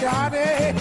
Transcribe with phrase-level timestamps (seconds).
[0.00, 0.78] daddy.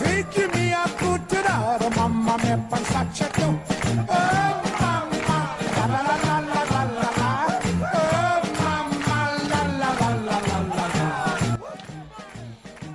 [0.00, 1.38] Figure me a good to
[1.80, 3.48] the mamma me pansaccia tu.
[4.08, 4.44] Oh.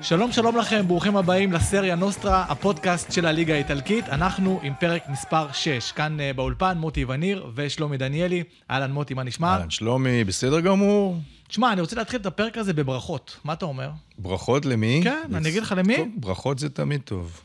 [0.10, 4.10] שלום שלום לכם, ברוכים הבאים לסריה נוסטרה, הפודקאסט של הליגה האיטלקית.
[4.10, 8.44] אנחנו עם פרק מספר 6, כאן אה, באולפן מוטי וניר ושלומי דניאלי.
[8.72, 9.48] אהלן מוטי, מה נשמע?
[9.54, 11.18] אהלן שלומי, בסדר גמור.
[11.50, 13.38] תשמע, אני רוצה להתחיל את הפרק הזה בברכות.
[13.44, 13.92] מה אתה אומר?
[14.18, 15.02] ברכות למי?
[15.04, 15.98] כן, אני אגיד לך למי?
[15.98, 17.42] טוב, ברכות זה תמיד טוב.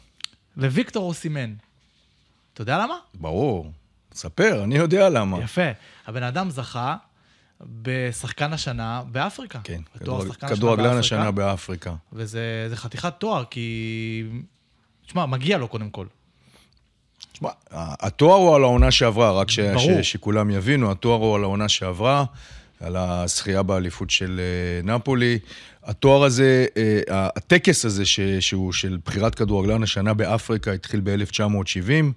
[0.57, 1.55] לוויקטור אוסימן.
[2.55, 2.95] אתה יודע למה?
[3.15, 3.73] ברור.
[4.15, 5.41] ספר, אני יודע למה.
[5.41, 5.62] יפה.
[6.07, 6.97] הבן אדם זכה
[7.61, 9.61] בשחקן השנה באפריקה.
[9.65, 9.81] כן,
[10.48, 10.97] כדורגלן.
[10.97, 11.95] השנה באפריקה.
[12.12, 14.23] וזה זה חתיכת תואר, כי...
[15.07, 16.07] תשמע, מגיע לו קודם כל.
[17.33, 19.61] תשמע, התואר הוא על העונה שעברה, רק ש-.
[19.61, 22.25] ש- שכולם יבינו, התואר הוא על העונה שעברה,
[22.84, 25.38] על הזכייה באליפות של אה, נפולי.
[25.84, 28.03] התואר הזה, אה, הטקס הזה,
[28.41, 32.12] שהוא של בחירת כדורגלן השנה באפריקה, התחיל ב-1970,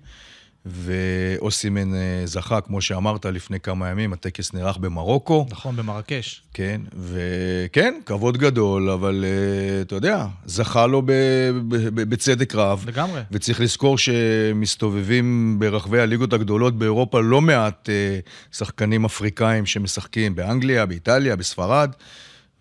[0.66, 5.46] ואוסימן אה, זכה, כמו שאמרת, לפני כמה ימים, הטקס נערך במרוקו.
[5.50, 6.42] נכון, במרקש.
[6.54, 11.12] כן, וכן, כבוד גדול, אבל uh, אתה יודע, זכה לו ב-
[11.70, 12.84] ב- בצדק רב.
[12.88, 13.22] לגמרי.
[13.32, 21.36] וצריך לזכור שמסתובבים ברחבי הליגות הגדולות באירופה לא מעט uh, שחקנים אפריקאים שמשחקים באנגליה, באיטליה,
[21.36, 21.92] בספרד.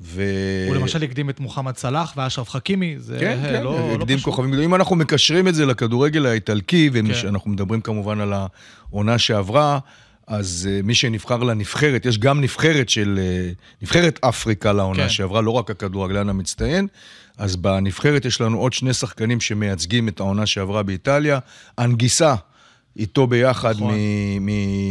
[0.00, 0.22] ו...
[0.68, 4.16] הוא למשל הקדים את מוחמד סלאח ואשרף חכימי, זה כן, אה, כן, לא, לא הקדים
[4.16, 4.24] פשוט.
[4.24, 4.70] כוכבים גדולים.
[4.70, 7.04] אם אנחנו מקשרים את זה לכדורגל האיטלקי, כן.
[7.26, 9.78] ואנחנו מדברים כמובן על העונה שעברה,
[10.26, 13.18] אז uh, מי שנבחר לנבחרת, יש גם נבחרת של,
[13.52, 15.08] uh, נבחרת אפריקה לעונה כן.
[15.08, 16.86] שעברה, לא רק הכדורגלן המצטיין,
[17.38, 21.38] אז בנבחרת יש לנו עוד שני שחקנים שמייצגים את העונה שעברה באיטליה.
[21.78, 22.34] אנגיסה.
[22.98, 23.94] איתו ביחד נכון.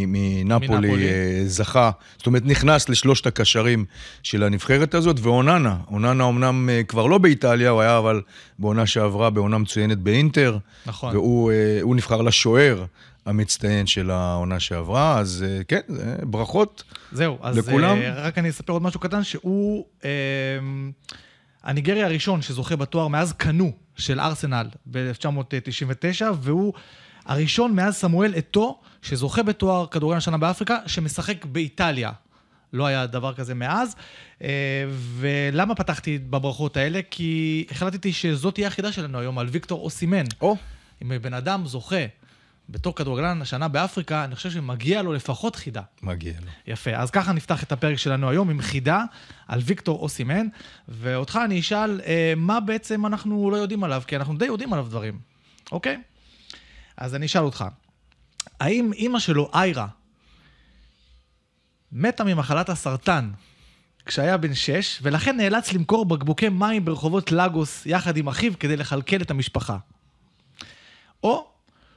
[0.08, 1.08] מנפולי.
[1.08, 3.86] אה, זכה, זאת אומרת נכנס לשלושת הקשרים
[4.24, 8.22] של הנבחרת הזאת, ואוננה, אוננה אמנם אה, כבר לא באיטליה, הוא היה אבל
[8.60, 11.16] בעונה שעברה, בעונה מצוינת באינטר, נכון.
[11.16, 12.86] והוא אה, נבחר לשוער
[13.26, 15.80] המצטיין של העונה שעברה, אז כן,
[16.24, 16.84] ברכות.
[17.12, 17.98] זהו, אז לכולם?
[17.98, 20.10] אה, רק אני אספר עוד משהו קטן, שהוא אה,
[21.64, 26.74] הניגרי הראשון שזוכה בתואר מאז קנו של ארסנל ב-1999, והוא
[27.26, 32.12] הראשון מאז סמואל אתו, שזוכה בתואר כדורגל השנה באפריקה, שמשחק באיטליה.
[32.74, 33.96] לא היה דבר כזה מאז.
[34.42, 34.50] אה,
[34.90, 37.00] ולמה פתחתי בברכות האלה?
[37.12, 40.26] כי החלטתי שזאת תהיה החידה שלנו היום על ויקטור אוסימן.
[40.42, 40.56] או,
[41.04, 42.06] אם בן אדם זוכה
[42.70, 45.82] בתור כדורגלן השנה באפריקה, אני חושב שמגיע לו לפחות חידה.
[46.04, 46.74] מגיע לו.
[46.74, 49.04] יפה, אז ככה נפתח את הפרק שלנו היום עם חידה
[49.48, 50.48] על ויקטור אוסימן,
[50.88, 54.86] ואותך אני אשאל אה, מה בעצם אנחנו לא יודעים עליו, כי אנחנו די יודעים עליו
[54.90, 55.20] דברים,
[55.72, 56.02] אוקיי?
[56.98, 57.66] אז אני אשאל אותך,
[58.60, 59.88] האם אימא שלו, איירה,
[61.92, 63.32] מתה ממחלת הסרטן
[64.06, 69.22] כשהיה בן שש, ולכן נאלץ למכור בקבוקי מים ברחובות לגוס יחד עם אחיו כדי לכלכל
[69.22, 69.78] את המשפחה?
[71.24, 71.48] או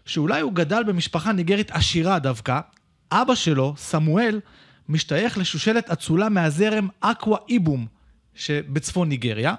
[0.06, 2.60] שאולי הוא גדל במשפחה ניגרית עשירה דווקא,
[3.12, 4.40] אבא שלו, סמואל,
[4.88, 7.86] משתייך לשושלת אצולה מהזרם אקווה איבום
[8.34, 9.54] שבצפון ניגריה.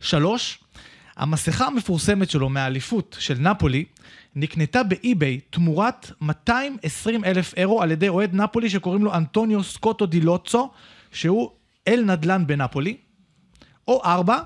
[0.00, 0.58] שלוש,
[1.18, 3.84] המסכה המפורסמת שלו מהאליפות של נפולי
[4.36, 10.70] נקנתה באי-ביי תמורת 220 אלף אירו על ידי אוהד נפולי שקוראים לו אנטוניו סקוטו דילוצו,
[11.12, 11.50] שהוא
[11.88, 12.96] אל נדל"ן בנפולי.
[13.88, 14.38] או ארבע,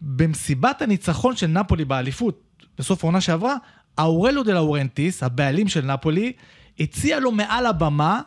[0.00, 2.42] במסיבת הניצחון של נפולי באליפות
[2.78, 3.54] בסוף העונה שעברה,
[3.98, 6.32] אאורלו דה לאורנטיס, הבעלים של נפולי,
[6.80, 8.20] הציע לו מעל הבמה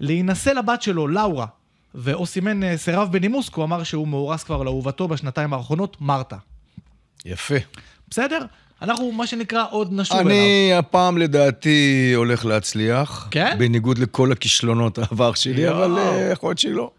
[0.00, 1.46] להינשא לבת שלו, לאורה.
[1.94, 6.36] ואוסימן אה, סירב בנימוס, כי הוא אמר שהוא מאורס כבר לאהובתו בשנתיים האחרונות, מרתה.
[7.24, 7.54] יפה.
[8.08, 8.38] בסדר?
[8.82, 10.30] אנחנו, מה שנקרא, עוד נשוב אליו.
[10.30, 13.28] אני הפעם לדעתי הולך להצליח.
[13.30, 13.56] כן?
[13.58, 15.68] בניגוד לכל הכישלונות העבר שלי.
[15.68, 16.90] אבל אה, יכול להיות שלא.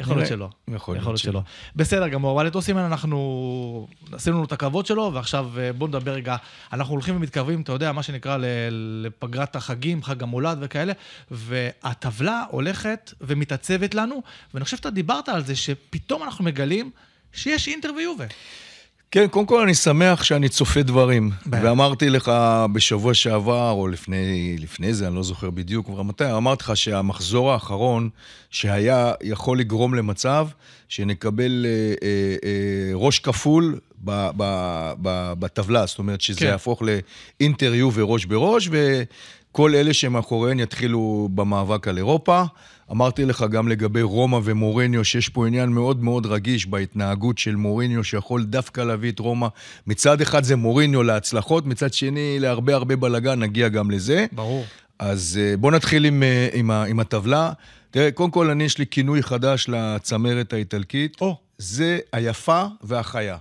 [0.00, 0.28] יכול להיות.
[0.28, 0.48] שלא.
[0.68, 1.40] יכול להיות שלא.
[1.76, 6.12] בסדר גמור, אבל את אוסימן אנחנו עשינו לו את הכבוד שלו, ועכשיו אה, בואו נדבר
[6.12, 6.36] רגע,
[6.72, 8.36] אנחנו הולכים ומתקרבים, אתה יודע, מה שנקרא
[8.70, 10.92] לפגרת החגים, חג המולד וכאלה,
[11.30, 14.22] והטבלה הולכת ומתעצבת לנו,
[14.54, 16.90] ואני חושב שאתה דיברת על זה, שפתאום אנחנו מגלים
[17.32, 18.24] שיש אינטר ויובה.
[19.10, 21.30] כן, קודם כל אני שמח שאני צופה דברים.
[21.46, 21.58] בטח.
[21.62, 22.32] ואמרתי לך
[22.72, 27.52] בשבוע שעבר, או לפני, לפני זה, אני לא זוכר בדיוק כבר מתי, אמרתי לך שהמחזור
[27.52, 28.08] האחרון
[28.50, 30.48] שהיה יכול לגרום למצב
[30.88, 31.70] שנקבל אה,
[32.02, 34.44] אה, אה, ראש כפול ב, ב,
[35.02, 36.46] ב, בטבלה, זאת אומרת שזה כן.
[36.46, 36.82] יהפוך
[37.40, 38.68] לאינטריו וראש בראש,
[39.58, 42.42] וכל אלה שמאחוריהן יתחילו במאבק על אירופה.
[42.90, 48.04] אמרתי לך גם לגבי רומא ומוריניו, שיש פה עניין מאוד מאוד רגיש בהתנהגות של מוריניו,
[48.04, 49.48] שיכול דווקא להביא את רומא.
[49.86, 54.26] מצד אחד זה מוריניו להצלחות, מצד שני להרבה הרבה בלאגן, נגיע גם לזה.
[54.32, 54.64] ברור.
[54.98, 57.52] אז אה, בואו נתחיל עם, אה, עם, עם הטבלה.
[57.90, 61.16] תראה, קודם כל, אני, יש לי כינוי חדש לצמרת האיטלקית.
[61.20, 63.36] או, זה היפה והחיה.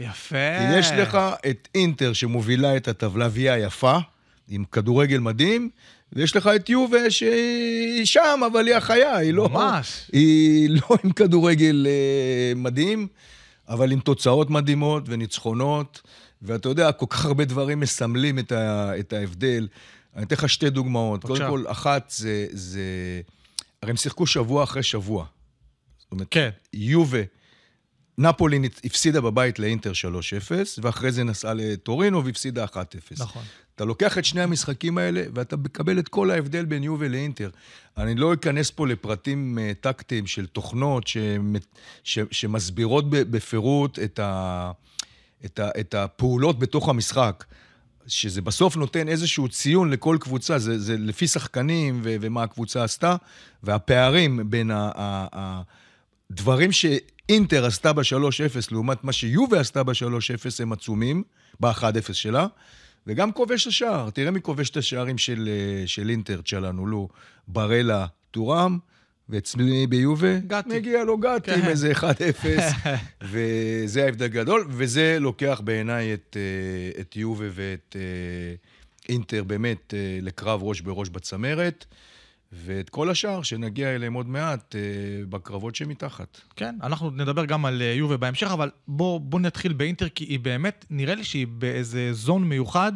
[0.00, 0.36] יפה.
[0.58, 1.18] כי יש לך
[1.50, 3.98] את אינטר שמובילה את הטבלה והיא היפה,
[4.52, 5.70] עם כדורגל מדהים,
[6.12, 9.48] ויש לך את יובה שהיא שם, אבל היא החיה, היא לא...
[9.48, 10.10] ממש.
[10.12, 13.06] היא לא עם כדורגל אה, מדהים,
[13.68, 16.02] אבל עם תוצאות מדהימות וניצחונות,
[16.42, 19.68] ואתה יודע, כל כך הרבה דברים מסמלים את, ה, את ההבדל.
[20.16, 21.24] אני אתן לך שתי דוגמאות.
[21.24, 21.48] בבקשה.
[21.48, 22.80] קודם כל, אחת זה, זה...
[23.82, 25.24] הרי הם שיחקו שבוע אחרי שבוע.
[25.98, 26.48] זאת אומרת, כן.
[26.72, 27.18] יובה,
[28.18, 30.52] נפולי נת- הפסידה בבית לאינטר 3-0,
[30.82, 32.76] ואחרי זה נסעה לטורינו והפסידה 1-0.
[33.18, 33.42] נכון.
[33.74, 37.50] אתה לוקח את שני המשחקים האלה, ואתה מקבל את כל ההבדל בין יובה לאינטר.
[37.96, 41.56] אני לא אכנס פה לפרטים אה, טקטיים של תוכנות שמ-
[42.04, 44.70] ש, שמסבירות בפירוט את, ה,
[45.44, 47.44] את, ה, את הפעולות בתוך המשחק.
[48.06, 53.16] שזה בסוף נותן איזשהו ציון לכל קבוצה, זה, זה לפי שחקנים ו, ומה הקבוצה עשתה,
[53.62, 55.62] והפערים בין ה, ה, ה,
[56.30, 61.22] דברים שאינטר עשתה ב-3-0 לעומת מה שיובה עשתה ב-3-0 הם עצומים,
[61.60, 62.46] ב-1-0 שלה,
[63.06, 64.10] וגם כובש השער.
[64.10, 67.08] תראה מי כובש את השערים של, אה, של אינטר, צ'לנולו,
[67.48, 68.78] ברלה, טורם,
[69.28, 70.68] ואצלי ביובה, גתי.
[70.68, 71.68] מגיע לו גתי עם כן.
[71.68, 72.04] איזה 1-0,
[73.30, 78.54] וזה ההבדל גדול, וזה לוקח בעיניי את, אה, את יובה ואת אה,
[79.08, 81.84] אינטר באמת לקרב ראש בראש בצמרת.
[82.52, 84.80] ואת כל השאר, שנגיע אליהם עוד מעט, אה,
[85.28, 86.40] בקרבות שמתחת.
[86.56, 90.40] כן, אנחנו נדבר גם על אה, יובה בהמשך, אבל בוא, בוא נתחיל באינטר, כי היא
[90.40, 92.92] באמת, נראה לי שהיא באיזה זון מיוחד.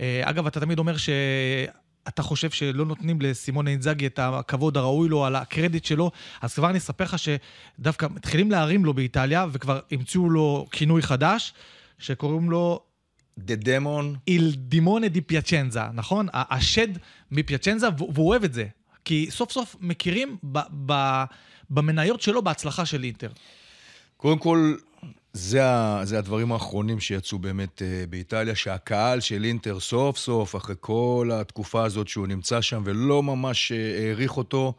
[0.00, 5.24] אה, אגב, אתה תמיד אומר שאתה חושב שלא נותנים לסימון אינזאגי את הכבוד הראוי לו
[5.24, 6.10] על הקרדיט שלו,
[6.40, 11.54] אז כבר אני אספר לך שדווקא מתחילים להרים לו באיטליה, וכבר המציאו לו כינוי חדש,
[11.98, 12.80] שקוראים לו
[13.38, 16.26] דה דמון, איל דימונה די פיאצ'נזה, נכון?
[16.32, 16.88] השד
[17.30, 18.66] מפיאצ'נזה, והוא אוהב את זה.
[19.04, 21.24] כי סוף סוף מכירים ב- ב-
[21.70, 23.30] במניות שלו בהצלחה של אינטר.
[24.16, 24.74] קודם כל,
[25.32, 30.74] זה, ה, זה הדברים האחרונים שיצאו באמת uh, באיטליה, שהקהל של אינטר סוף סוף, אחרי
[30.80, 34.74] כל התקופה הזאת שהוא נמצא שם ולא ממש uh, העריך אותו,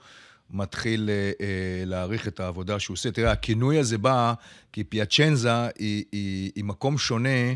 [0.51, 1.43] מתחיל uh, uh,
[1.85, 3.11] להעריך את העבודה שהוא עושה.
[3.11, 4.33] תראה, הכינוי הזה בא
[4.71, 7.53] כי פיאצ'נזה היא, היא, היא מקום שונה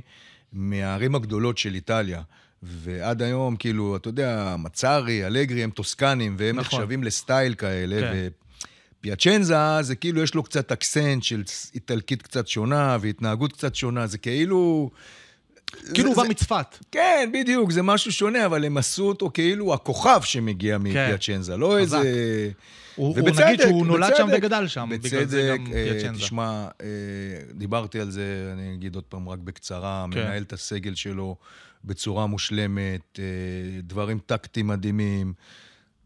[0.53, 2.21] מהערים הגדולות של איטליה.
[2.63, 6.79] ועד היום, כאילו, אתה יודע, מצארי, אלגרי הם טוסקנים, והם נכון.
[6.79, 8.11] נחשבים לסטייל כאלה, כן.
[8.15, 8.27] ו...
[9.01, 11.43] פיאצ'נזה זה כאילו יש לו קצת אקסנט של
[11.75, 14.89] איטלקית קצת שונה והתנהגות קצת שונה, זה כאילו...
[15.93, 16.77] כאילו הוא בא מצפת.
[16.91, 21.97] כן, בדיוק, זה משהו שונה, אבל הם עשו אותו כאילו הכוכב שמגיע מפיאצ'נזה, לא חזק.
[21.97, 22.49] איזה...
[22.95, 25.87] הוא, הוא ובצדק, נגיד שהוא נולד שם בצדק, וגדל שם, בגלל זה בצדק, גם אה,
[25.91, 26.19] פיאצ'נזה.
[26.19, 26.87] תשמע, אה,
[27.53, 30.19] דיברתי על זה, אני אגיד עוד פעם רק בקצרה, כן.
[30.19, 31.35] מנהל את הסגל שלו
[31.87, 35.33] בצורה מושלמת, אה, דברים טקטיים מדהימים.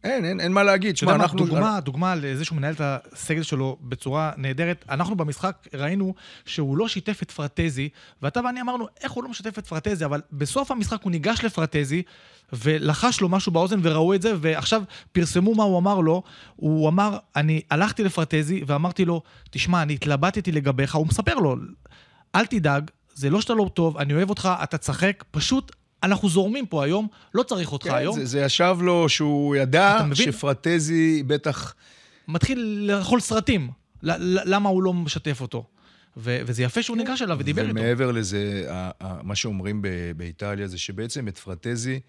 [0.04, 0.96] אין, אין, אין מה להגיד.
[1.06, 1.46] מה, אנחנו...
[1.46, 4.86] דוגמה, דוגמה לזה שהוא מנהל את הסגל שלו בצורה נהדרת.
[4.90, 6.14] אנחנו במשחק ראינו
[6.46, 7.90] שהוא לא שיתף את פרטזי,
[8.22, 10.06] ואתה ואני אמרנו, איך הוא לא משתף את פרטזי?
[10.06, 12.04] אבל בסוף המשחק הוא ניגש לפרטזי,
[12.54, 16.24] ולחש לו משהו באוזן וראו את זה, ועכשיו פרסמו מה הוא אמר לו.
[16.56, 21.56] הוא אמר, אני הלכתי לפרטזי ואמרתי לו, תשמע, אני התלבטתי לגביך, הוא מספר לו,
[22.36, 25.72] אל תדאג, זה לא שאתה לא טוב, אני אוהב אותך, אתה תשחק, פשוט
[26.04, 28.16] אנחנו זורמים פה היום, לא צריך אותך כן, היום.
[28.16, 29.98] זה, זה ישב לו שהוא ידע?
[30.14, 31.74] שפרטזי בטח...
[32.28, 33.70] מתחיל לאכול סרטים.
[34.04, 35.66] ל- ל- למה הוא לא משתף אותו?
[36.18, 37.80] ו- וזה יפה שהוא ניגש אליו ודיבר איתו.
[37.80, 38.66] ומעבר לזה,
[39.24, 39.82] מה שאומרים
[40.18, 42.00] באיטליה זה שבעצם את פרטזי,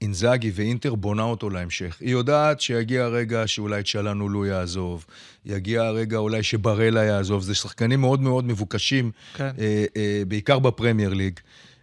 [0.00, 1.96] אינזאגי ואינטר בונה אותו להמשך.
[2.00, 5.04] היא יודעת שיגיע הרגע שאולי צ'לנולו יעזוב,
[5.46, 9.50] יגיע הרגע אולי שברלה יעזוב, זה שחקנים מאוד מאוד מבוקשים, כן.
[9.58, 11.40] אה, אה, בעיקר בפרמייר ליג.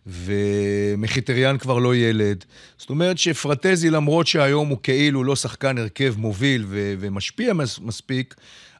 [0.09, 2.43] ומחיטריאן כבר לא ילד.
[2.77, 8.35] זאת אומרת שפרטזי, למרות שהיום הוא כאילו לא שחקן הרכב מוביל ו- ומשפיע מס- מספיק,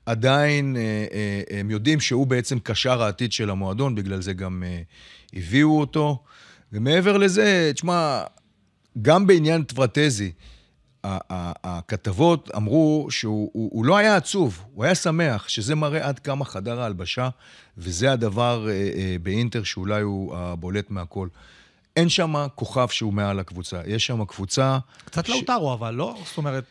[0.06, 0.82] עדיין אה,
[1.52, 4.82] אה, הם יודעים שהוא בעצם קשר העתיד של המועדון, בגלל זה גם אה,
[5.34, 6.24] הביאו אותו.
[6.74, 8.22] ומעבר לזה, תשמע,
[9.02, 9.64] גם בעניין
[11.34, 16.46] ה- הכתבות אמרו שהוא הוא, לא היה עצוב, הוא היה שמח, שזה מראה עד כמה
[16.46, 17.30] חדר ההלבשה,
[17.78, 21.28] וזה הדבר אה, אה, באינטר שאולי הוא הבולט מהכל.
[21.96, 24.78] אין שם כוכב שהוא מעל הקבוצה, יש שם קבוצה...
[25.06, 26.16] קצת לאוטרו אבל, לא?
[26.26, 26.64] זאת אומרת,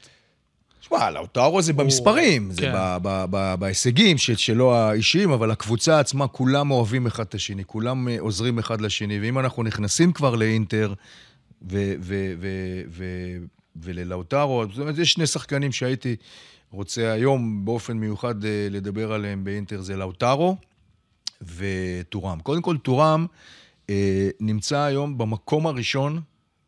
[0.81, 2.73] שמע, לאוטרו זה במספרים, זה כן.
[2.75, 7.65] ב- ב- ב- בהישגים של- שלו האישיים, אבל הקבוצה עצמה, כולם אוהבים אחד את השני,
[7.67, 10.95] כולם אה, עוזרים אחד לשני, ואם אנחנו נכנסים כבר לאינטר
[13.77, 16.17] וללאוטרו, זאת אומרת, יש שני שחקנים שהייתי
[16.71, 20.57] רוצה היום באופן מיוחד אה, לדבר עליהם באינטר, זה לאוטרו
[21.43, 22.41] וטורם.
[22.41, 23.27] קודם כל, טורם
[23.91, 26.21] אה, נמצא היום במקום הראשון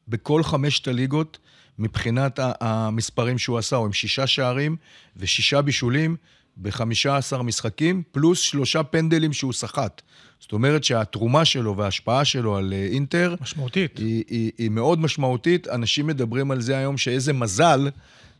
[0.08, 1.38] בכל חמשת הליגות
[1.78, 4.76] מבחינת המספרים שהוא עשה, הוא עם שישה שערים
[5.16, 6.16] ושישה בישולים
[6.56, 10.02] ב-15 משחקים, פלוס שלושה פנדלים שהוא סחט.
[10.40, 13.98] זאת אומרת שהתרומה שלו וההשפעה שלו על אה, אינטר משמעותית.
[13.98, 15.68] היא, היא, היא מאוד משמעותית.
[15.68, 17.88] אנשים מדברים על זה היום, שאיזה מזל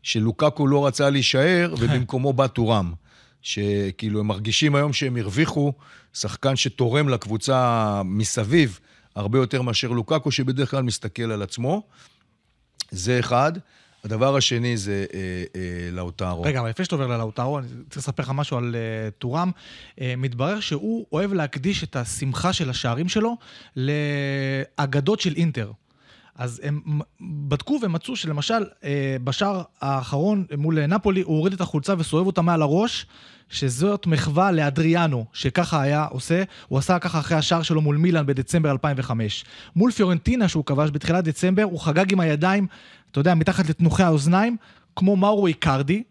[0.02, 2.92] שלוקקו לא רצה להישאר, ובמקומו בא טורם.
[3.42, 5.72] שכאילו הם מרגישים היום שהם הרוויחו
[6.12, 8.80] שחקן שתורם לקבוצה מסביב
[9.14, 11.82] הרבה יותר מאשר לוקקו, שבדרך כלל מסתכל על עצמו.
[12.90, 13.52] זה אחד.
[14.04, 15.18] הדבר השני זה אה,
[15.56, 16.42] אה, לאוטרו.
[16.42, 19.50] רגע, אבל לפני שאתה עובר ללאוטרו, אני צריך לספר לך משהו על uh, טורם.
[19.96, 23.36] Uh, מתברר שהוא אוהב להקדיש את השמחה של השערים שלו
[23.76, 25.72] לאגדות של אינטר.
[26.38, 28.84] אז הם בדקו ומצאו שלמשל, uh,
[29.24, 33.06] בשער האחרון מול נפולי, הוא הוריד את החולצה וסובב אותה מעל הראש,
[33.50, 36.42] שזאת מחווה לאדריאנו, שככה היה עושה.
[36.68, 39.44] הוא עשה ככה אחרי השער שלו מול מילאן בדצמבר 2005.
[39.76, 42.66] מול פיורנטינה שהוא כבש בתחילת דצמבר, הוא חגג עם הידיים,
[43.10, 44.56] אתה יודע, מתחת לתנוחי האוזניים,
[44.96, 46.02] כמו מאורו איקרדי,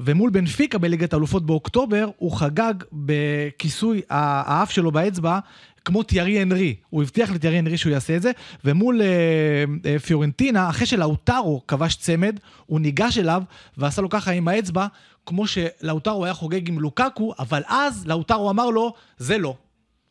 [0.00, 5.38] ומול בנפיקה בליגת האלופות באוקטובר, הוא חגג בכיסוי האף שלו באצבע,
[5.84, 6.74] כמו תיארי אנרי.
[6.90, 8.30] הוא הבטיח לתיארי אנרי שהוא יעשה את זה,
[8.64, 13.42] ומול אה, אה, פיורנטינה, אחרי שלאוטרו כבש צמד, הוא ניגש אליו
[13.76, 14.86] ועשה לו ככה עם האצבע,
[15.26, 19.56] כמו שלאוטרו היה חוגג עם לוקקו, אבל אז לאוטרו אמר לו, זה לא.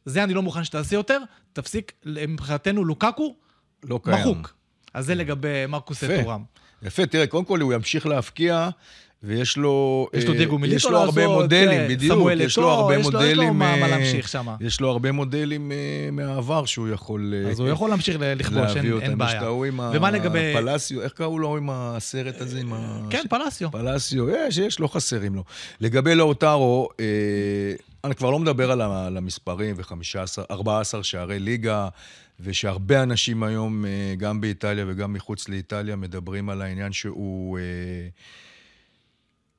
[0.06, 1.20] זה אני לא מוכן שתעשה יותר,
[1.54, 3.36] תפסיק, מבחינתנו לוקקו,
[3.84, 4.20] לא קיים.
[4.20, 4.54] מחוק.
[4.94, 6.24] אז זה לגבי מרקוס יפה.
[6.24, 6.44] טורם.
[6.82, 8.70] יפה, תראה, קודם כל הוא ימשיך להבקיע,
[9.24, 10.08] ויש לו...
[10.14, 12.14] יש לו אה, דייגו מיליטו יש לו הרבה לעשות, מודלים, כן, בדיוק.
[12.16, 13.60] סמואל יש לו הרבה יש לו- יש לו מודלים...
[13.60, 14.56] מה- אה, להמשיך שמה.
[14.62, 15.78] יש לו הרבה מודלים אה,
[16.12, 17.34] מהעבר שהוא יכול...
[17.46, 19.38] אה, אז הוא יכול להמשיך לכבוש, אין- יש בעיה.
[19.38, 20.56] את ההוא עם ומה לגבי...
[20.56, 22.62] הפלסיו, איך קראו לו עם הסרט הזה?
[23.10, 23.72] כן, פלסיו.
[23.72, 25.44] פלסיו, יש, יש, לא חסרים לו.
[25.82, 27.06] לגבי לאוטרו, אה,
[28.04, 30.68] אני כבר לא מדבר על המספרים ו-14
[31.04, 31.88] שערי ליגה,
[32.40, 37.64] ושהרבה אנשים היום, אה, גם באיטליה וגם מחוץ לאיטליה, מדברים על העניין שהוא אה,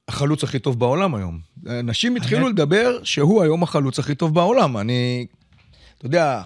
[0.09, 1.41] החלוץ הכי טוב בעולם היום.
[1.67, 4.77] אנשים התחילו האמת- לדבר שהוא היום החלוץ הכי טוב בעולם.
[4.77, 5.27] אני,
[5.99, 6.43] אתה יודע,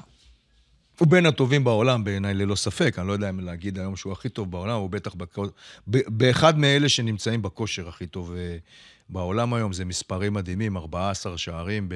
[0.99, 2.95] הוא בין הטובים בעולם בעיניי, ללא ספק.
[2.99, 5.39] אני לא יודע אם להגיד היום שהוא הכי טוב בעולם, הוא בטח בכ...
[5.91, 8.57] ב- באחד מאלה שנמצאים בכושר הכי טוב אה,
[9.09, 9.73] בעולם היום.
[9.73, 11.95] זה מספרים מדהימים, 14 שערים ב...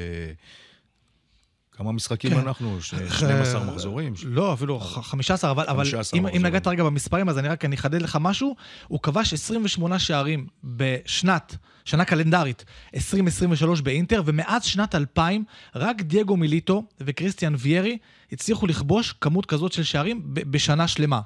[1.80, 2.38] כמה משחקים כן.
[2.38, 2.82] אנחנו?
[2.82, 4.12] ש- 12 מחזורים?
[4.24, 6.46] לא, אפילו ח- 15, אבל, אבל 15 אם, אם.
[6.46, 8.56] נגעת רגע במספרים, אז אני רק אני אחדד לך משהו.
[8.88, 15.44] הוא כבש 28 שערים בשנת, שנה קלנדרית, 2023 באינטר, ומאז שנת 2000,
[15.76, 17.98] רק דייגו מיליטו וכריסטיאן ויירי
[18.32, 21.20] הצליחו לכבוש כמות כזאת של שערים ב- בשנה שלמה.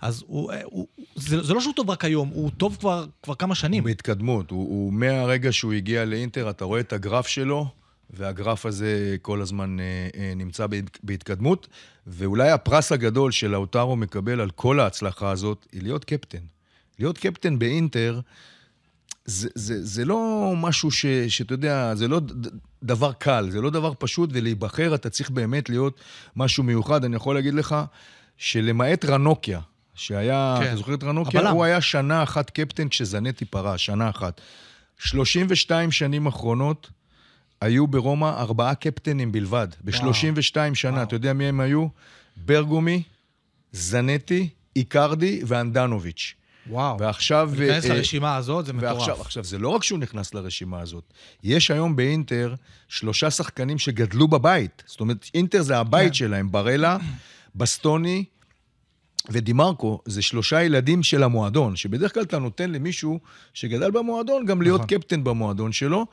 [0.00, 3.54] אז הוא, הוא, זה, זה לא שהוא טוב רק היום, הוא טוב כבר, כבר כמה
[3.54, 3.82] שנים.
[3.82, 4.50] הוא בהתקדמות.
[4.50, 7.66] הוא, הוא מהרגע שהוא הגיע לאינטר, אתה רואה את הגרף שלו,
[8.12, 9.84] והגרף הזה כל הזמן אה,
[10.16, 11.68] אה, נמצא בהת- בהתקדמות.
[12.06, 16.38] ואולי הפרס הגדול שלאוטרו מקבל על כל ההצלחה הזאת, היא להיות קפטן.
[16.98, 18.20] להיות קפטן באינטר,
[19.24, 22.20] זה, זה, זה לא משהו ש, שאתה יודע, זה לא
[22.82, 26.00] דבר קל, זה לא דבר פשוט, ולהיבחר אתה צריך באמת להיות
[26.36, 27.04] משהו מיוחד.
[27.04, 27.76] אני יכול להגיד לך
[28.36, 29.60] שלמעט רנוקיה,
[29.94, 30.66] שהיה, כן.
[30.66, 31.40] אתה זוכר את רנוקיה?
[31.40, 31.52] הבלם.
[31.52, 34.40] הוא היה שנה אחת קפטן כשזנטי פרש, שנה אחת.
[34.98, 36.90] 32 שנים אחרונות
[37.62, 39.68] היו ברומא ארבעה קפטנים בלבד.
[39.84, 41.02] ב-32 שנה, וואו.
[41.02, 41.86] אתה יודע מי הם היו?
[42.36, 43.02] ברגומי,
[43.72, 46.34] זנטי, איקרדי ואנדנוביץ'.
[46.66, 46.98] וואו.
[46.98, 47.52] ועכשיו...
[47.58, 48.96] להיכנס אה, לרשימה הזאת זה מטורף.
[48.96, 52.54] ועכשיו, עכשיו, זה לא רק שהוא נכנס לרשימה הזאת, יש היום באינטר
[52.88, 54.82] שלושה שחקנים שגדלו בבית.
[54.86, 56.14] זאת אומרת, אינטר זה הבית כן.
[56.14, 56.96] שלהם, ברלה,
[57.54, 58.24] בסטוני
[59.30, 63.20] ודימרקו, זה שלושה ילדים של המועדון, שבדרך כלל אתה נותן למישהו
[63.54, 64.98] שגדל במועדון גם להיות נכון.
[64.98, 66.06] קפטן במועדון שלו.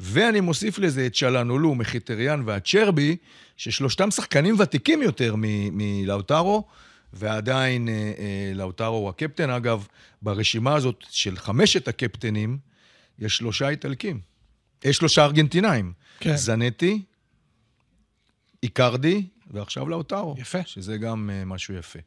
[0.00, 3.16] ואני מוסיף לזה את שלנולו, מחיטריאן והצ'רבי,
[3.56, 5.34] ששלושתם שחקנים ותיקים יותר
[5.72, 6.64] מלאוטרו,
[7.12, 9.50] ועדיין אה, אה, לאוטרו הוא הקפטן.
[9.50, 9.86] אגב,
[10.22, 12.58] ברשימה הזאת של חמשת הקפטנים,
[13.18, 14.20] יש שלושה איטלקים.
[14.84, 15.92] יש שלושה ארגנטינאים.
[16.20, 16.36] כן.
[16.36, 17.02] זנטי,
[18.62, 20.34] איקרדי, ועכשיו לאוטרו.
[20.38, 20.58] יפה.
[20.66, 21.98] שזה גם אה, משהו יפה.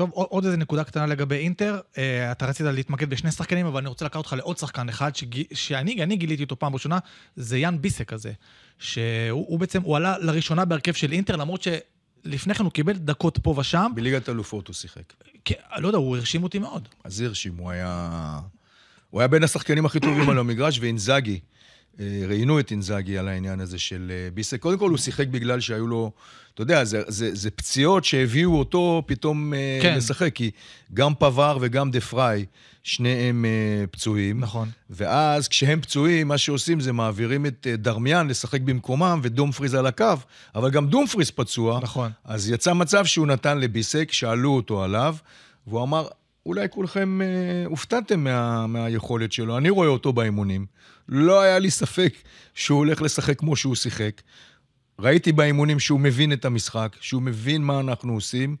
[0.00, 1.80] טוב, עוד איזה נקודה קטנה לגבי אינטר.
[1.92, 1.96] Uh,
[2.32, 5.10] אתה רצית להתמקד בשני שחקנים, אבל אני רוצה לקחת אותך לעוד שחקן אחד.
[5.52, 6.98] שאני אני גיליתי אותו פעם ראשונה,
[7.36, 8.32] זה יאן ביסק הזה.
[8.78, 13.38] שהוא הוא בעצם, הוא עלה לראשונה בהרכב של אינטר, למרות שלפני כן הוא קיבל דקות
[13.42, 13.92] פה ושם.
[13.94, 15.12] בליגת אלופות הוא שיחק.
[15.44, 16.88] כי, לא יודע, הוא הרשים אותי מאוד.
[17.04, 18.40] אז הרשים, הוא היה...
[19.10, 21.40] הוא היה בין השחקנים הכי טובים על המגרש, ואינזאגי,
[22.00, 24.60] אה, ראיינו את אינזאגי על העניין הזה של אה, ביסק.
[24.60, 26.12] קודם כל, הוא שיחק בגלל שהיו לו,
[26.62, 29.96] אתה יודע, זה, זה, זה פציעות שהביאו אותו פתאום אה, כן.
[29.96, 30.50] לשחק, כי
[30.94, 32.46] גם פבר וגם דה פריי,
[32.82, 34.40] שניהם אה, פצועים.
[34.40, 34.68] נכון.
[34.90, 40.14] ואז כשהם פצועים, מה שעושים זה מעבירים את אה, דרמיאן לשחק במקומם ודומפריז על הקו,
[40.54, 41.80] אבל גם דומפריז פצוע.
[41.82, 42.10] נכון.
[42.24, 45.16] אז יצא מצב שהוא נתן לביסק, שאלו אותו עליו,
[45.66, 46.08] והוא אמר,
[46.46, 47.26] אולי כולכם אה,
[47.66, 49.58] הופתעתם מה, מהיכולת שלו.
[49.58, 50.66] אני רואה אותו באימונים.
[51.08, 52.14] לא היה לי ספק
[52.54, 54.20] שהוא הולך לשחק כמו שהוא שיחק.
[55.00, 58.56] ראיתי באימונים שהוא מבין את המשחק, שהוא מבין מה אנחנו עושים,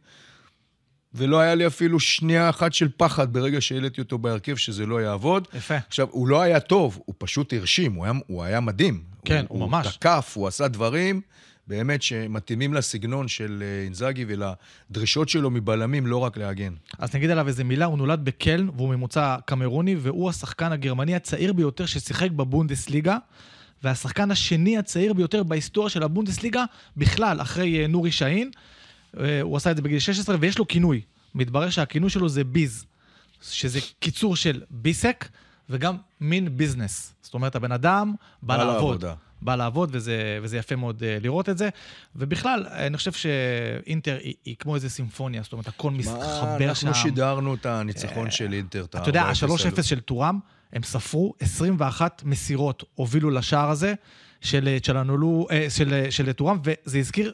[1.14, 5.48] ולא היה לי אפילו שנייה אחת של פחד ברגע שהעליתי אותו בהרכב שזה לא יעבוד.
[5.54, 5.76] יפה.
[5.88, 9.02] עכשיו, הוא לא היה טוב, הוא פשוט הרשים, הוא היה, הוא היה מדהים.
[9.24, 9.86] כן, הוא ממש.
[9.86, 11.20] הוא תקף, הוא עשה דברים
[11.66, 16.74] באמת שמתאימים לסגנון של אה, אינזאגי ולדרישות שלו מבלמים, לא רק להגן.
[16.98, 21.52] אז נגיד עליו איזה מילה, הוא נולד בקלן והוא ממוצא קמרוני, והוא השחקן הגרמני הצעיר
[21.52, 23.16] ביותר ששיחק בבונדסליגה,
[23.84, 26.64] והשחקן השני הצעיר ביותר בהיסטוריה של הבונדסליגה
[26.96, 28.50] בכלל, אחרי אה, נורי שאין.
[29.20, 31.00] אה, הוא עשה את זה בגיל 16 ויש לו כינוי.
[31.34, 32.84] מתברר שהכינוי שלו זה ביז,
[33.42, 35.28] שזה קיצור של ביסק
[35.70, 37.14] וגם מין ביזנס.
[37.22, 38.74] זאת אומרת, הבן אדם בא לעבוד.
[38.74, 39.14] לעבודה.
[39.42, 41.68] בא לעבוד, וזה, וזה יפה מאוד uh, לראות את זה.
[42.16, 46.86] ובכלל, אני חושב שאינטר היא, היא כמו איזה סימפוניה, זאת אומרת, הכל מתחבר שם.
[46.88, 48.84] אנחנו שידרנו את הניצחון של אינטר.
[48.84, 49.82] את אתה יודע, ה- 4-0 ה-3-0 האלו.
[49.82, 50.38] של טורם,
[50.72, 53.94] הם ספרו 21 מסירות, הובילו לשער הזה
[54.40, 57.32] של אה, צ'לנולו, אה, של, אה, של טורם, וזה הזכיר...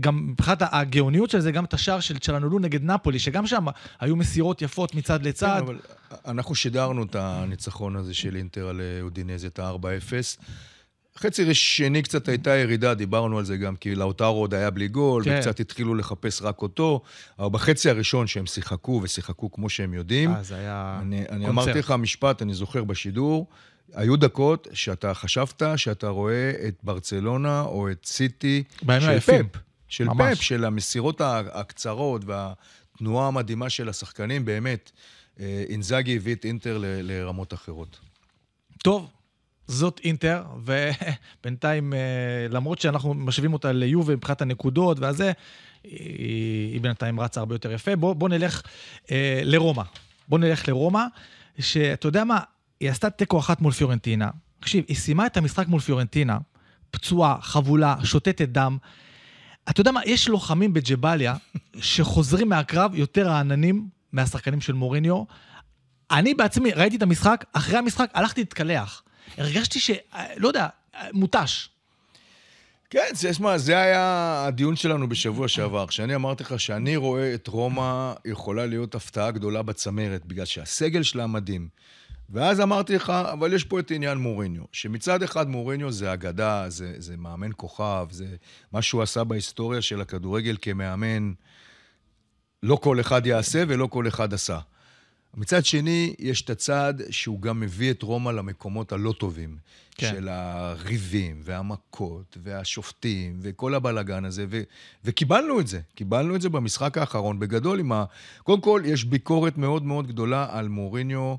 [0.00, 3.66] גם מבחינת הגאוניות של זה, גם את השער של צ'לנולו נגד נפולי, שגם שם
[4.00, 5.56] היו מסירות יפות מצד לצד.
[5.58, 5.78] כן, אבל
[6.26, 10.42] אנחנו שידרנו את הניצחון הזה של אינטר על אודינז, את ה-4-0.
[11.20, 15.24] חצי שני קצת הייתה ירידה, דיברנו על זה גם, כי לאוטרו עוד היה בלי גול,
[15.24, 15.36] כן.
[15.38, 17.00] וקצת התחילו לחפש רק אותו.
[17.38, 21.48] אבל בחצי הראשון שהם שיחקו, ושיחקו כמו שהם יודעים, אה, זה היה אני, אני קונצרט.
[21.48, 23.46] אמרתי לך משפט, אני זוכר בשידור,
[23.94, 29.48] היו דקות שאתה חשבת שאתה רואה את ברצלונה או את סיטי של היפים.
[29.48, 29.58] פפ.
[29.88, 30.38] של ממש.
[30.38, 34.90] פפ, של המסירות הקצרות והתנועה המדהימה של השחקנים, באמת.
[35.40, 37.98] אה, אינזאגי הביא את אינטר לרמות אחרות.
[38.82, 39.08] טוב,
[39.70, 41.98] זאת אינטר, ובינתיים, אה,
[42.50, 45.32] למרות שאנחנו משווים אותה ליובה מבחינת הנקודות והזה,
[45.84, 47.96] היא, היא בינתיים רצה הרבה יותר יפה.
[47.96, 48.62] בוא, בוא נלך
[49.10, 49.82] אה, לרומא.
[50.28, 51.04] בוא נלך לרומא,
[51.58, 52.40] שאתה יודע מה,
[52.80, 54.30] היא עשתה תיקו אחת מול פיורנטינה.
[54.60, 56.38] תקשיב, היא סיימה את המשחק מול פיורנטינה,
[56.90, 58.78] פצועה, חבולה, שותתת דם.
[59.70, 61.34] אתה יודע מה, יש לוחמים בג'באליה
[61.80, 65.24] שחוזרים מהקרב יותר רעננים מהשחקנים של מוריניו.
[66.10, 69.02] אני בעצמי ראיתי את המשחק, אחרי המשחק הלכתי להתקלח.
[69.38, 69.90] הרגשתי ש...
[70.36, 70.66] לא יודע,
[71.12, 71.68] מותש.
[72.90, 78.12] כן, שמע, זה היה הדיון שלנו בשבוע שעבר, כשאני אמרתי לך שאני רואה את רומא
[78.24, 81.68] יכולה להיות הפתעה גדולה בצמרת, בגלל שהסגל שלה מדהים.
[82.30, 86.94] ואז אמרתי לך, אבל יש פה את עניין מוריניו, שמצד אחד מוריניו זה אגדה, זה,
[86.98, 88.26] זה מאמן כוכב, זה
[88.72, 91.32] מה שהוא עשה בהיסטוריה של הכדורגל כמאמן,
[92.62, 94.58] לא כל אחד יעשה ולא כל אחד עשה.
[95.36, 99.56] מצד שני, יש את הצד שהוא גם מביא את רומא למקומות הלא טובים.
[99.94, 100.10] כן.
[100.10, 104.62] של הריבים, והמכות, והשופטים, וכל הבלגן הזה, ו-
[105.04, 105.80] וקיבלנו את זה.
[105.94, 108.04] קיבלנו את זה במשחק האחרון בגדול עם ה...
[108.42, 111.34] קודם כל, יש ביקורת מאוד מאוד גדולה על מוריניו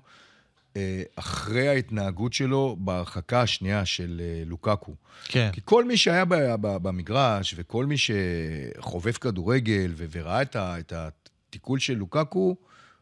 [0.77, 4.95] אה, אחרי ההתנהגות שלו בהרחקה השנייה של אה, לוקקו.
[5.25, 5.49] כן.
[5.53, 10.93] כי כל מי שהיה ב- ב- במגרש, וכל מי שחובב כדורגל וראה את, ה- את
[10.95, 12.55] התיקול של לוקקו,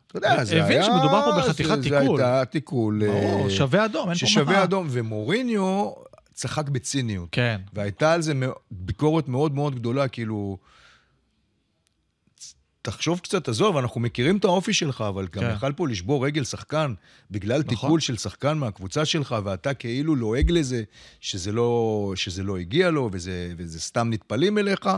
[0.10, 0.66] אתה יודע, זה היה...
[0.66, 1.90] הבין שמדובר פה בחתיכת תיקול.
[1.90, 3.08] זה הייתה תיקול...
[3.08, 4.64] ברור, אה, שווה אדום, אין פה ששווה מה.
[4.64, 5.92] אדום, ומוריניו
[6.34, 7.30] צחק בציניות.
[7.32, 7.62] כן.
[7.74, 8.34] והייתה על זה
[8.72, 10.58] ביקורת מאוד מאוד גדולה, כאילו...
[12.82, 15.52] תחשוב קצת, עזוב, אנחנו מכירים את האופי שלך, אבל גם כן.
[15.56, 16.94] יכל פה לשבור רגל שחקן
[17.32, 17.70] בגלל נכון.
[17.70, 20.84] תיקול של שחקן מהקבוצה שלך, ואתה כאילו לועג לזה,
[21.22, 24.90] שזה לא, שזה לא הגיע לו, וזה, וזה סתם נטפלים אליך.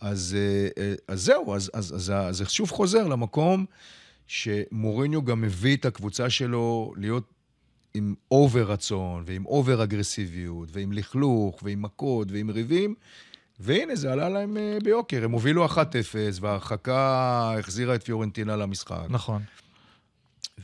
[0.00, 3.66] אז, אה, אה, אז זהו, אז, אז, אז, אז זה שוב חוזר למקום
[4.32, 7.24] שמוריניו גם מביא את הקבוצה שלו להיות
[7.94, 12.94] עם over רצון, ועם over אגרסיביות, ועם לכלוך, ועם מכות, ועם ריבים,
[13.60, 15.24] והנה, זה עלה להם אה, ביוקר.
[15.24, 15.78] הם הובילו 1-0,
[16.40, 19.06] וההרחקה החזירה את פיורנטינה למשחק.
[19.10, 19.42] נכון.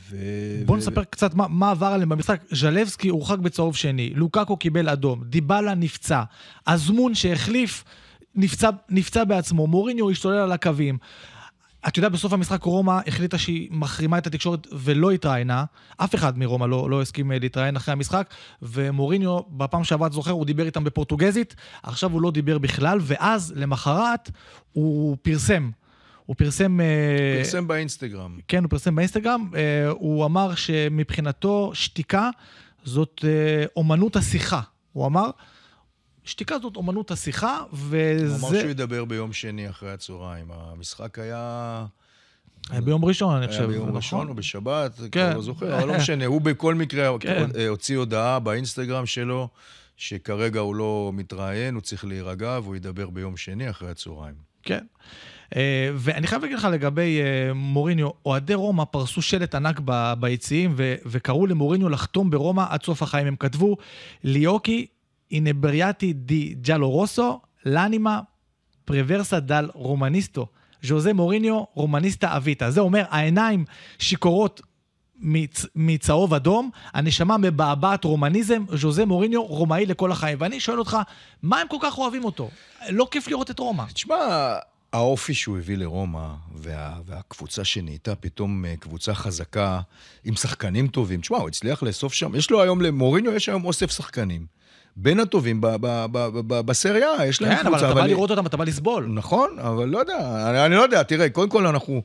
[0.09, 0.17] ו...
[0.65, 2.41] בוא ו- נספר קצת מה, מה עבר עליהם במשחק.
[2.51, 6.23] ז'לבסקי הורחק בצהוב שני, לוקקו קיבל אדום, דיבלה נפצע,
[6.65, 7.83] אזמון שהחליף
[8.35, 10.97] נפצע, נפצע בעצמו, מוריניו השתולל על הקווים.
[11.87, 15.63] אתה יודע, בסוף המשחק רומא החליטה שהיא מחרימה את התקשורת ולא התראיינה.
[15.97, 20.31] אף אחד מרומא לא, לא הסכים אה, להתראיין אחרי המשחק, ומוריניו, בפעם שעברה, אתה זוכר,
[20.31, 24.29] הוא דיבר איתם בפורטוגזית, עכשיו הוא לא דיבר בכלל, ואז, למחרת,
[24.71, 25.69] הוא פרסם.
[26.29, 26.81] הוא פרסם...
[26.81, 28.39] אה, פרסם באינסטגרם.
[28.47, 32.29] כן, הוא פרסם באינסטגרם, אה, הוא אמר שמבחינתו שתיקה
[32.83, 34.61] זאת אה, אומנות השיחה.
[34.93, 35.29] הוא אמר,
[36.29, 38.35] שתיקה זאת אומנות השיחה, וזה...
[38.35, 40.45] הוא אמר שהוא ידבר ביום שני אחרי הצהריים.
[40.51, 41.85] המשחק היה...
[42.69, 43.59] היה ביום ראשון, אני חושב.
[43.59, 43.95] היה ביום נכון?
[43.95, 45.07] ראשון או בשבת, כן.
[45.09, 46.25] כבר לא זוכר, אבל לא משנה.
[46.25, 47.47] הוא בכל מקרה כן.
[47.57, 49.47] אה, הוציא הודעה באינסטגרם שלו,
[49.97, 54.35] שכרגע הוא לא מתראיין, הוא צריך להירגע, והוא ידבר ביום שני אחרי הצהריים.
[54.63, 54.85] כן.
[55.55, 59.79] אה, ואני חייב להגיד לך לגבי אה, מוריניו, אוהדי רומא פרסו שלט ענק
[60.19, 60.73] ביציעים
[61.05, 63.27] וקראו למוריניו לחתום ברומא עד סוף החיים.
[63.27, 63.77] הם כתבו,
[64.23, 64.87] ליאוקי
[65.31, 68.19] אינבריאטי די ג'אלו רוסו, לאנימה
[68.85, 70.47] פרוורסה דל רומניסטו.
[70.83, 72.71] ז'וזה מוריניו, רומניסטה אביטה.
[72.71, 73.65] זה אומר, העיניים
[73.99, 74.61] שיכורות
[75.19, 80.37] מצ, מצהוב אדום, הנשמה מבעבעת רומניזם, ז'וזה מוריניו, רומאי לכל החיים.
[80.41, 80.97] ואני שואל אותך,
[81.41, 82.49] מה הם כל כך אוהבים אותו?
[82.89, 83.83] לא כיף לראות את רומא.
[83.93, 84.15] תשמע,
[84.93, 89.81] האופי שהוא הביא לרומא, וה, והקבוצה שנהייתה פתאום אה, קבוצה חזקה,
[90.23, 93.91] עם שחקנים טובים, תשמע, הוא הצליח לאסוף שם, יש לו היום, למוריניו יש היום אוסף
[93.91, 94.58] שחקנים.
[95.01, 95.61] בין הטובים
[96.47, 97.85] בסריה, יש להם כן, אבל קבוצה.
[97.91, 99.05] אתה בא לראות אותם, אתה בא לסבול.
[99.13, 100.17] נכון, אבל לא יודע,
[100.65, 102.01] אני, לא יודע, תראה, קודם כל אנחנו...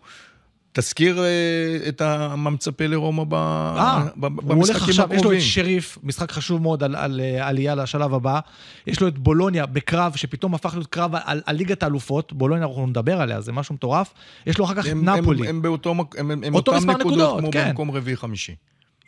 [0.76, 5.12] תזכיר אה, את ה- מה מצפה לרומא ב- אה, ב- הוא הולך במשחקים עכשיו, יש
[5.12, 5.38] לו הקרובים.
[5.38, 8.40] את שריף, משחק חשוב מאוד על, על אה, עלייה לשלב הבא.
[8.87, 12.33] יש לו את בולוניה בקרב, שפתאום הפך להיות קרב על, על ליגת האלופות.
[12.33, 14.14] בולוניה, אנחנו נדבר עליה, זה משהו מטורף.
[14.46, 15.40] יש לו אחר כך את הם, נפולי.
[15.48, 17.68] הם, הם באותו, הם, הם אותו אותם מספר נקודות, נקודות, כמו כן.
[17.68, 18.54] במקום רביעי-חמישי.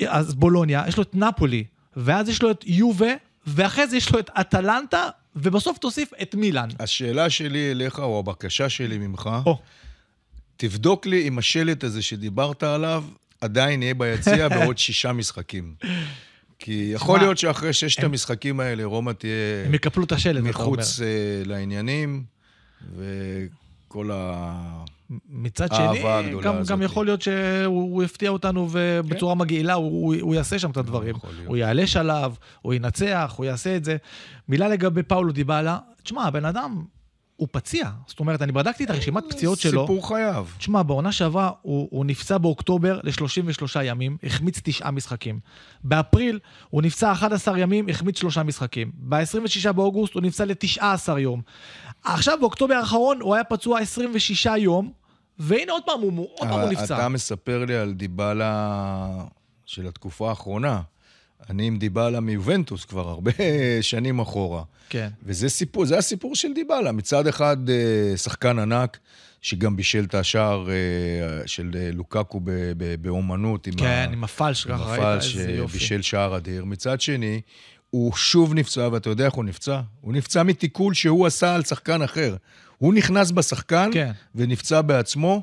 [0.09, 1.64] אז בולוניה, יש לו את נפולי,
[1.96, 3.12] ואז יש לו את יובה,
[3.46, 6.68] ואחרי זה יש לו את אטלנטה, ובסוף תוסיף את מילאן.
[6.78, 9.59] השאלה שלי אליך, או הבקשה שלי ממך, או,
[10.56, 13.04] תבדוק לי אם השלט הזה שדיברת עליו
[13.40, 15.74] עדיין יהיה ביציע בעוד שישה משחקים.
[16.59, 20.38] כי יכול שמע, להיות שאחרי ששת המשחקים האלה רומא תהיה הם יקפלו את השלט, אתה
[20.40, 20.50] אומר.
[20.50, 21.06] מחוץ אה,
[21.44, 22.24] לעניינים,
[22.96, 24.85] וכל ה...
[25.29, 26.03] מצד שני,
[26.42, 26.62] גם.
[26.69, 31.14] גם יכול להיות שהוא הוא יפתיע אותנו ובצורה מגעילה, הוא, הוא, יעשה שם את הדברים.
[31.47, 33.97] הוא יעלה שלב, הוא ינצח, הוא יעשה את זה.
[34.49, 36.85] מילה לגבי פאולו דיבאלה, תשמע, הבן אדם,
[37.37, 37.90] הוא פציע.
[38.07, 39.81] זאת אומרת, אני בדקתי את הרשימת פציעות שלו.
[39.81, 40.46] סיפור חייו.
[40.59, 45.40] תשמע, בעונה שעברה הוא, הוא נפצע באוקטובר ל-33 ימים, החמיץ תשעה משחקים.
[45.85, 46.38] באפריל
[46.70, 48.92] הוא נפצע 11 ימים, החמיץ שלושה משחקים.
[48.94, 51.42] ב-26 באוגוסט הוא נפצע ל-19 יום.
[52.05, 54.92] עכשיו, באוקטובר האחרון הוא היה פצוע 26 יום,
[55.38, 56.96] והנה עוד פעם הוא, עוד פעם הוא נפצע.
[56.96, 59.25] אתה מספר לי על דיבלה
[59.66, 60.81] של התקופה האחרונה.
[61.51, 63.31] אני עם דיבלה מיובנטוס כבר הרבה
[63.81, 64.62] שנים אחורה.
[64.88, 65.09] כן.
[65.22, 66.92] וזה סיפור, זה הסיפור של דיבלה.
[66.92, 68.99] מצד אחד, אה, שחקן ענק,
[69.42, 70.75] שגם בישל את השער אה,
[71.46, 72.40] של אה, לוקקו
[73.01, 73.66] באומנות.
[73.66, 75.79] עם כן, ה- עם הפלש, עם ככה ראית, הפלש איזה יופי.
[75.79, 76.64] שבישל שער אדיר.
[76.64, 77.40] מצד שני,
[77.90, 79.81] הוא שוב נפצע, ואתה יודע איך הוא נפצע?
[80.01, 82.37] הוא נפצע מתיקול שהוא עשה על שחקן אחר.
[82.79, 84.11] הוא נכנס בשחקן כן.
[84.35, 85.42] ונפצע בעצמו,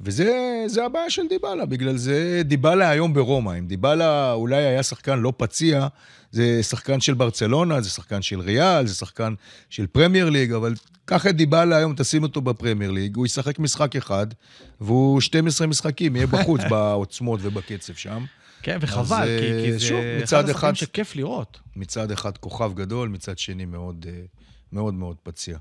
[0.00, 0.32] וזה
[0.66, 1.66] זה הבעיה של דיבלה.
[1.66, 3.52] בגלל זה דיבלה היום ברומא.
[3.58, 5.86] אם דיבלה אולי היה שחקן לא פציע,
[6.30, 9.34] זה שחקן של ברצלונה, זה שחקן של ריאל, זה שחקן
[9.70, 13.96] של פרמייר ליג, אבל קח את דיבלה היום, תשים אותו בפרמייר ליג, הוא ישחק משחק
[13.96, 14.26] אחד,
[14.80, 18.24] והוא 12 משחקים, יהיה בחוץ בעוצמות ובקצב שם.
[18.62, 21.60] כן, וחבל, אז, כי, כי אה, זה שוב, אחד השחקנים אחד- שכיף לראות.
[21.76, 24.20] מצד אחד כוכב גדול, מצד שני מאוד אה,
[24.72, 25.58] מאוד, מאוד פציע.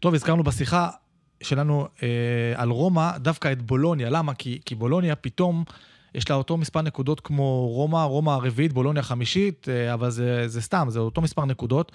[0.00, 0.88] טוב, הזכרנו בשיחה
[1.42, 2.08] שלנו אה,
[2.54, 4.10] על רומא, דווקא את בולוניה.
[4.10, 4.34] למה?
[4.34, 5.64] כי, כי בולוניה פתאום,
[6.14, 10.62] יש לה אותו מספר נקודות כמו רומא, רומא הרביעית, בולוניה החמישית, אה, אבל זה, זה
[10.62, 11.92] סתם, זה אותו מספר נקודות.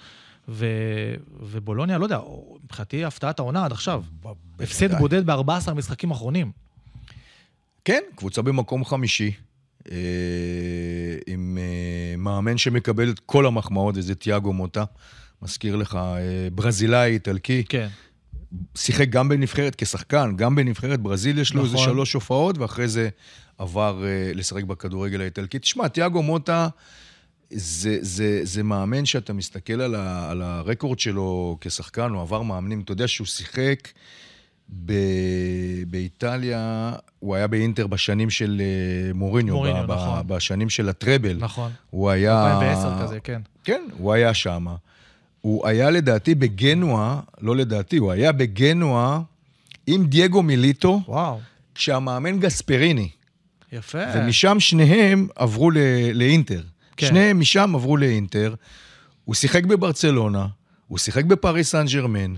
[0.48, 0.66] ו,
[1.40, 2.18] ובולוניה, לא יודע,
[2.64, 4.02] מבחינתי הפתעת העונה עד עכשיו.
[4.60, 4.98] הפסד.
[4.98, 6.52] בודד ב-14 משחקים אחרונים.
[7.84, 9.32] כן, קבוצה במקום חמישי,
[9.92, 9.96] אה,
[11.26, 14.84] עם אה, מאמן שמקבל את כל המחמאות, וזה תיאגו מוטה.
[15.42, 17.88] מזכיר לך, אה, ברזילאי, איטלקי, כן.
[18.74, 21.86] שיחק גם בנבחרת כשחקן, גם בנבחרת ברזיל יש לו איזה נכון.
[21.86, 23.08] שלוש הופעות, ואחרי זה
[23.58, 25.58] עבר אה, לשחק בכדורגל האיטלקי.
[25.58, 26.68] תשמע, תיאגו מוטה
[27.50, 32.80] זה, זה, זה מאמן שאתה מסתכל על, ה, על הרקורד שלו כשחקן, הוא עבר מאמנים,
[32.80, 33.88] אתה יודע שהוא שיחק
[34.84, 34.92] ב,
[35.86, 40.26] באיטליה, הוא היה באינטר בשנים של אה, מוריניו, מוריניו, ב, נכון.
[40.26, 41.36] בשנים של הטראבל.
[41.38, 41.72] נכון.
[41.90, 42.54] הוא היה...
[42.54, 43.40] 2010 כזה, כן.
[43.64, 44.66] כן, הוא היה שם.
[45.44, 49.20] הוא היה לדעתי בגנואה, לא לדעתי, הוא היה בגנואה
[49.86, 51.40] עם דייגו מיליטו, וואו,
[51.74, 53.08] כשהמאמן גספריני.
[53.72, 53.98] יפה.
[54.14, 55.76] ומשם שניהם עברו ל-
[56.12, 56.62] לאינטר.
[56.96, 57.06] כן.
[57.06, 58.54] שניהם משם עברו לאינטר.
[59.24, 60.46] הוא שיחק בברצלונה,
[60.88, 62.34] הוא שיחק בפריס סן ג'רמן.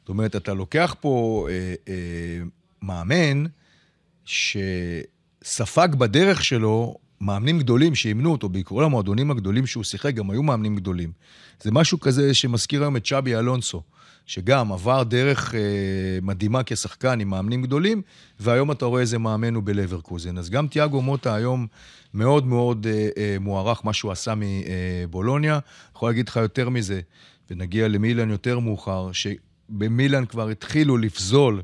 [0.00, 1.94] זאת אומרת, אתה לוקח פה אה, אה,
[2.82, 3.44] מאמן
[4.24, 10.76] שספג בדרך שלו מאמנים גדולים שאימנו אותו, בעיקר המועדונים הגדולים שהוא שיחק, גם היו מאמנים
[10.76, 11.12] גדולים.
[11.62, 13.82] זה משהו כזה שמזכיר היום את צ'אבי אלונסו,
[14.26, 15.60] שגם עבר דרך אה,
[16.22, 18.02] מדהימה כשחקן עם מאמנים גדולים,
[18.40, 20.38] והיום אתה רואה איזה מאמן הוא בלברקוזן.
[20.38, 21.66] אז גם תיאגו מוטה היום
[22.14, 25.58] מאוד מאוד אה, אה, מוערך, מה שהוא עשה מבולוניה.
[25.96, 27.00] יכול להגיד לך יותר מזה,
[27.50, 31.62] ונגיע למילן יותר מאוחר, שבמילן כבר התחילו לפזול.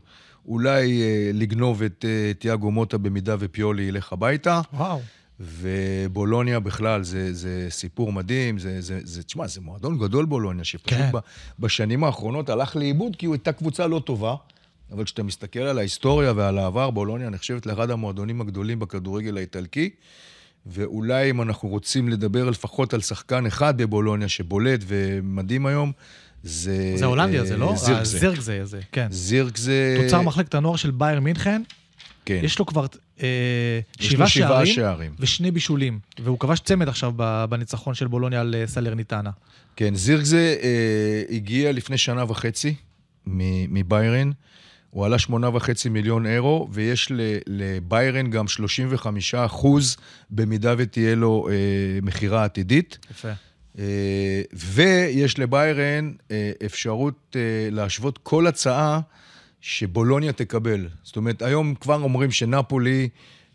[0.49, 4.61] אולי אה, לגנוב את אה, תיאגו מוטה במידה ופיולי ילך הביתה.
[4.73, 5.01] וואו.
[5.41, 10.89] ובולוניה בכלל, זה, זה סיפור מדהים, זה, זה, זה, תשמע, זה מועדון גדול בולוניה, שפשוט
[10.89, 11.09] כן.
[11.13, 11.19] כן.
[11.59, 14.35] בשנים האחרונות הלך לאיבוד, כי הוא הייתה קבוצה לא טובה,
[14.93, 19.91] אבל כשאתה מסתכל על ההיסטוריה ועל העבר, בולוניה נחשבת לאחד המועדונים הגדולים בכדורגל האיטלקי,
[20.67, 25.93] ואולי אם אנחנו רוצים לדבר לפחות על שחקן אחד בבולוניה שבולט ומדהים היום,
[26.43, 26.93] זה...
[26.97, 27.75] זה הולנדי אה, הזה, לא?
[27.77, 28.19] זירקזה.
[28.19, 29.07] זירקזה הזה, כן.
[29.11, 29.99] זירקזה...
[30.03, 31.63] תוצר מחלקת הנוער של בייר מינכן,
[32.25, 32.41] כן.
[32.43, 35.13] יש לו כבר אה, שבעה לו שבעה שערים שערים.
[35.19, 37.13] ושני בישולים, והוא כבש צמד עכשיו
[37.49, 39.31] בניצחון של בולוניה על אה, סלרניטנה.
[39.77, 42.75] כן, זירקזה אה, הגיע לפני שנה וחצי
[43.27, 44.31] מביירן.
[44.91, 47.13] הוא עלה שמונה וחצי מיליון אירו, ויש
[47.47, 49.97] לביירן גם 35 אחוז
[50.31, 51.55] במידה ותהיה לו אה,
[52.03, 52.99] מכירה עתידית.
[53.11, 53.33] יפה.
[53.79, 59.01] אה, ויש לביירן אה, אפשרות אה, להשוות כל הצעה
[59.61, 60.89] שבולוניה תקבל.
[61.03, 63.09] זאת אומרת, היום כבר אומרים שנפולי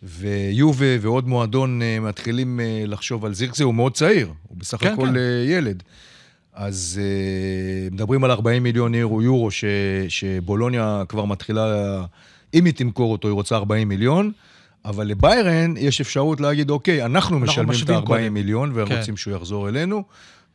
[0.03, 4.93] ויובה ועוד מועדון אה, מתחילים אה, לחשוב על זירקסה, הוא מאוד צעיר, הוא בסך כן,
[4.93, 5.15] הכל כן.
[5.15, 5.83] אה, ילד.
[6.53, 7.01] אז
[7.91, 9.65] מדברים על 40 מיליון אירו, יורו, ש,
[10.07, 11.65] שבולוניה כבר מתחילה,
[12.53, 14.31] אם היא תמכור אותו, היא רוצה 40 מיליון,
[14.85, 18.93] אבל לביירן יש אפשרות להגיד, אוקיי, אנחנו משלמים את משווים ה-40 קודם." מיליון כן.
[18.93, 20.03] ורוצים שהוא יחזור אלינו,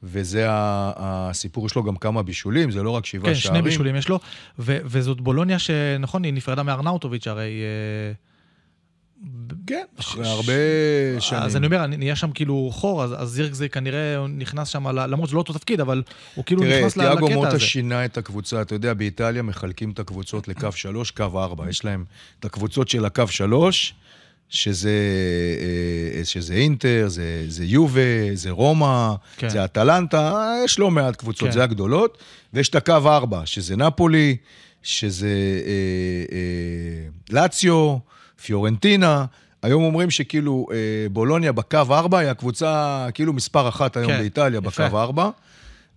[0.08, 3.60] וזה הסיפור, יש לו גם כמה בישולים, זה לא רק שבעה כן, שערים.
[3.62, 4.18] שני בישולים יש לו,
[4.58, 7.50] ו- וזאת בולוניה שנכון, היא נפרדה מארנאוטוביץ' הרי...
[7.62, 8.12] אה,
[9.66, 10.52] כן, אחרי ש- הרבה
[11.20, 11.42] שנים.
[11.42, 15.34] אז אני אומר, נהיה שם כאילו חור, אז, אז זירקזה כנראה נכנס שם, למרות שזה
[15.36, 16.02] לא אותו תפקיד, אבל
[16.34, 17.60] הוא כאילו תראה, נכנס ל- תיאגו לקטע מוטה הזה.
[17.60, 21.68] שינה את הקבוצה, אתה יודע, באיטליה מחלקים את הקבוצות לקו 3, קו 4.
[21.68, 22.04] יש להם
[22.40, 23.94] את הקבוצות של הקו 3,
[24.48, 24.90] שזה,
[26.18, 29.48] אה, שזה אינטר, זה, זה יובה, זה רומא, כן.
[29.48, 31.54] זה אטלנטה, יש לא מעט קבוצות, כן.
[31.54, 32.18] זה הגדולות.
[32.54, 34.36] ויש את הקו 4, שזה נפולי,
[34.82, 35.26] שזה
[35.66, 37.98] אה, אה, לאציו,
[38.44, 39.24] פיורנטינה.
[39.62, 40.76] היום אומרים שכאילו אה,
[41.10, 44.88] בולוניה בקו 4 היא הקבוצה כאילו מספר אחת היום כן, באיטליה, יפה.
[44.88, 45.30] בקו 4.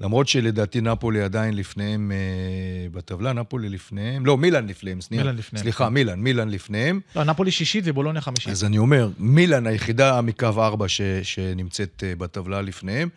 [0.01, 5.23] למרות שלדעתי נפולי עדיין לפניהם אה, בטבלה, נפולי לפניהם, לא, מילאן לפניהם, סליחה.
[5.23, 5.93] מילאן לפניהם, סליחה, כן.
[5.93, 6.99] מילאן, מילאן לפניהם.
[7.15, 8.51] לא, נפולי שישית ובולוניה חמישית.
[8.51, 13.09] אז אני אומר, מילאן היחידה מקו 4 ש, שנמצאת אה, בטבלה לפניהם.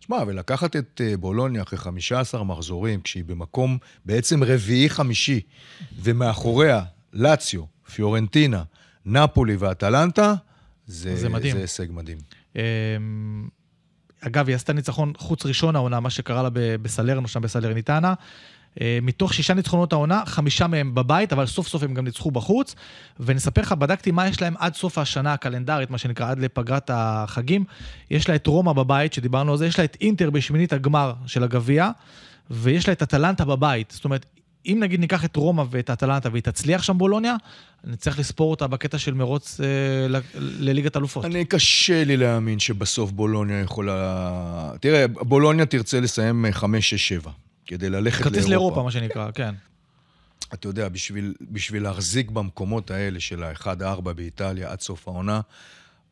[0.00, 5.40] שמע, ולקחת את אה, בולוניה אחרי 15 מחזורים, כשהיא במקום בעצם רביעי-חמישי,
[6.02, 7.62] ומאחוריה לאציו,
[7.94, 8.62] פיורנטינה,
[9.06, 10.34] נפולי ואטלנטה,
[10.86, 11.56] זה, זה מדהים.
[11.56, 12.18] זה הישג מדהים.
[14.26, 16.48] אגב, היא עשתה ניצחון חוץ ראשון העונה, מה שקרה לה
[16.82, 18.14] בסלרנו, שם בסלרניטנה.
[18.80, 22.74] אה, מתוך שישה ניצחונות העונה, חמישה מהם בבית, אבל סוף סוף הם גם ניצחו בחוץ.
[23.20, 27.64] ונספר לך, בדקתי מה יש להם עד סוף השנה הקלנדרית, מה שנקרא, עד לפגרת החגים.
[28.10, 31.42] יש לה את רומא בבית, שדיברנו על זה, יש לה את אינטר בשמינית הגמר של
[31.42, 31.90] הגביע,
[32.50, 33.90] ויש לה את אטלנטה בבית.
[33.90, 34.26] זאת אומרת,
[34.66, 37.36] אם נגיד ניקח את רומא ואת אטלנטה והיא תצליח שם בולוניה,
[37.84, 41.24] נצטרך לספור אותה בקטע של מרוץ אה, ל- לליגת אלופות.
[41.24, 44.72] אני, קשה לי להאמין שבסוף בולוניה יכולה...
[44.80, 46.46] תראה, בולוניה תרצה לסיים
[47.24, 47.28] 5-6-7,
[47.66, 48.50] כדי ללכת כרטיס לאירופה.
[48.50, 49.54] לאירופה, מה שנקרא, כן.
[50.54, 55.40] אתה יודע, בשביל, בשביל להחזיק במקומות האלה של ה-1-4 באיטליה עד סוף העונה,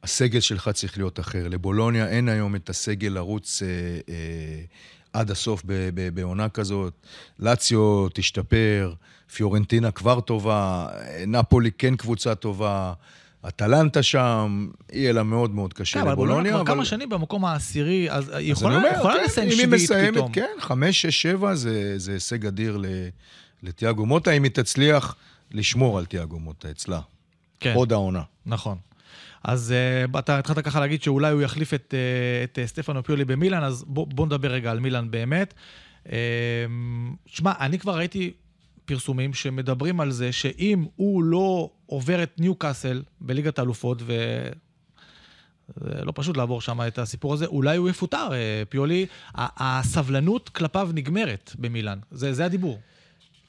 [0.02, 1.48] הסגל שלך צריך להיות אחר.
[1.48, 3.68] לבולוניה אין היום את הסגל לרוץ אה,
[4.08, 4.14] אה,
[5.18, 5.62] עד הסוף
[6.14, 6.92] בעונה כזאת.
[7.38, 8.94] לאציו תשתפר,
[9.34, 10.88] פיורנטינה כבר טובה,
[11.26, 12.92] נפולי כן קבוצה טובה,
[13.48, 16.64] אטלנטה שם, יהיה לה מאוד מאוד קשה כן, אבל בולוניה לבולוניה.
[16.64, 19.84] כבר כמה שנים במקום העשירי, אז היא יכולה אומר, יכולה כן, לסיים אם היא שביעית
[19.84, 20.32] מסיימת, פתאום.
[20.32, 22.82] כן, חמש, שש, שבע זה, זה הישג אדיר
[23.62, 25.16] לתיאגו מוטה, אם היא תצליח
[25.50, 27.00] לשמור על תיאגו מוטה אצלה.
[27.60, 28.22] כן, עוד העונה.
[28.46, 28.78] נכון.
[29.44, 29.74] אז
[30.12, 33.62] uh, אתה התחלת ככה להגיד שאולי הוא יחליף את, uh, את uh, סטפנו פיולי במילאן,
[33.62, 35.54] אז בוא, בוא נדבר רגע על מילאן באמת.
[36.04, 36.10] Uh,
[37.26, 38.32] שמע, אני כבר ראיתי
[38.84, 44.12] פרסומים שמדברים על זה שאם הוא לא עובר את ניוקאסל בליגת האלופות, ו...
[45.76, 48.28] זה לא פשוט לעבור שם את הסיפור הזה, אולי הוא יפוטר,
[48.68, 49.06] פיולי.
[49.34, 52.78] הסבלנות כלפיו נגמרת במילאן, זה, זה הדיבור.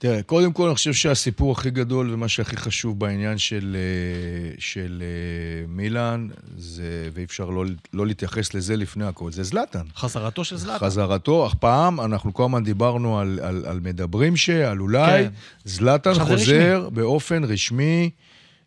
[0.01, 5.03] תראה, קודם כל אני חושב שהסיפור הכי גדול ומה שהכי חשוב בעניין של, אה, של
[5.05, 9.83] אה, מילאן, זה, ואי אפשר לא, לא להתייחס לזה לפני הכל, זה זלאטן.
[9.95, 10.85] חזרתו של זלאטה.
[10.85, 15.31] חזרתו, אך פעם, אנחנו כל הזמן דיברנו על, על, על מדברים שעל אולי, כן.
[15.65, 18.09] זלאטן חוזר באופן רשמי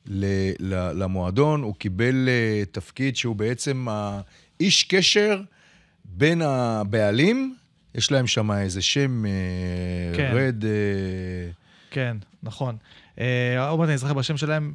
[0.06, 0.24] ל,
[0.60, 5.42] ל, למועדון, הוא קיבל uh, תפקיד שהוא בעצם האיש קשר
[6.04, 7.54] בין הבעלים,
[7.94, 10.30] יש להם שם איזה שם, uh, כן.
[10.34, 10.62] רד...
[10.62, 10.66] Uh,
[11.90, 12.76] כן, נכון.
[13.18, 14.72] אה, עוד מעט אני אזכר בשם שלהם.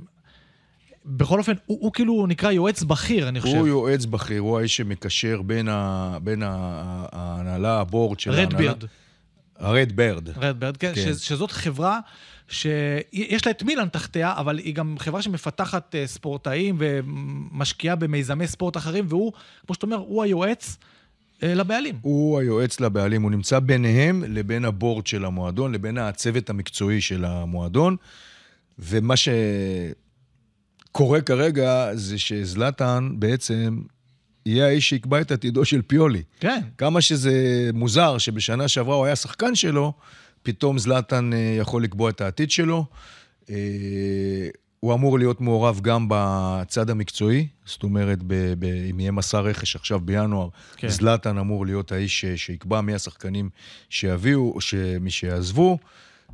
[1.06, 3.56] בכל אופן, הוא, הוא כאילו נקרא יועץ בכיר, אני חושב.
[3.56, 8.48] הוא יועץ בכיר, הוא האיש שמקשר בין, ה, בין ההנהלה, הבורד של ההנהלה.
[8.48, 8.84] רדבירד.
[9.60, 10.30] הרד ברד.
[10.38, 11.14] רדברד, כן, כן.
[11.14, 12.00] ש, שזאת חברה
[12.48, 18.78] שיש לה את מילאן תחתיה, אבל היא גם חברה שמפתחת אה, ספורטאים ומשקיעה במיזמי ספורט
[18.78, 19.34] אחרים, והוא,
[19.66, 20.97] כמו שאתה אומר, הוא היועץ אה,
[21.42, 21.96] לבעלים.
[22.02, 27.96] הוא היועץ לבעלים, הוא נמצא ביניהם לבין הבורד של המועדון, לבין הצוות המקצועי של המועדון,
[28.80, 29.14] ומה
[30.92, 33.82] שקורה כרגע זה שזלאטן בעצם
[34.46, 36.24] יהיה האיש שיקבע את עתידו של פיולי.
[36.40, 36.62] כן.
[36.78, 39.94] כמה שזה מוזר שבשנה שעברה הוא היה שחקן שלו,
[40.44, 42.86] פתאום זלאטן אה, יכול לקבוע את העתיד שלו.
[44.88, 49.76] הוא אמור להיות מעורב גם בצד המקצועי, זאת אומרת, ב- ב- אם יהיה מסע רכש
[49.76, 50.88] עכשיו בינואר, כן.
[50.90, 53.50] זלאטן אמור להיות האיש ש- שיקבע מי השחקנים
[53.90, 54.60] שיביאו, או
[55.02, 55.78] מי שיעזבו.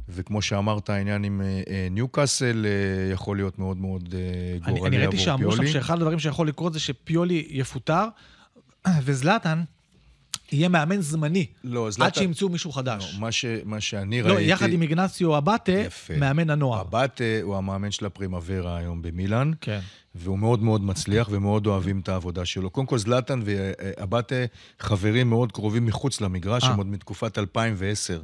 [0.10, 4.20] וכמו שאמרת, העניין עם אה, אה, ניוקאסל אה, יכול להיות מאוד מאוד אה,
[4.68, 5.72] אני, גורלי אני עבור ראיתי שאמרו שם פיולי.
[5.72, 8.06] שאחד הדברים שיכול לקרות זה שפיולי יפוטר,
[9.04, 9.64] וזלאטן
[10.54, 12.20] יהיה מאמן זמני, לא, עד זלאטן...
[12.20, 13.14] שימצאו מישהו חדש.
[13.14, 14.52] לא, מה, ש, מה שאני לא, ראיתי...
[14.52, 16.18] יחד עם איגנציו אבטה, יפה.
[16.18, 16.82] מאמן הנוער.
[16.82, 19.80] אבטה הוא המאמן של הפרימוורה היום במילאן, כן.
[20.16, 22.70] והוא מאוד מאוד מצליח ומאוד אוהבים את העבודה שלו.
[22.70, 24.36] קודם כל, זלאטן ואבטה
[24.80, 26.70] חברים מאוד קרובים מחוץ למגרש, אה.
[26.70, 28.22] הם עוד מתקופת 2010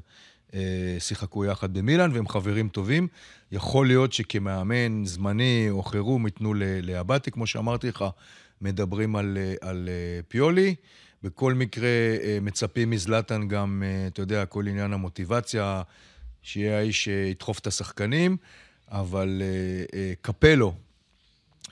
[0.54, 0.60] אה,
[1.00, 3.08] שיחקו יחד במילאן, והם חברים טובים.
[3.52, 8.06] יכול להיות שכמאמן זמני או חירום ייתנו לאבטה, כמו שאמרתי לך,
[8.62, 9.90] מדברים על, אה, על
[10.28, 10.76] פיולי.
[11.24, 11.88] בכל מקרה,
[12.24, 15.82] אה, מצפים מזלאטן גם, אה, אתה יודע, כל עניין המוטיבציה,
[16.42, 18.38] שיהיה האיש שידחוף את השחקנים,
[18.92, 20.74] אבל אה, אה, קפלו,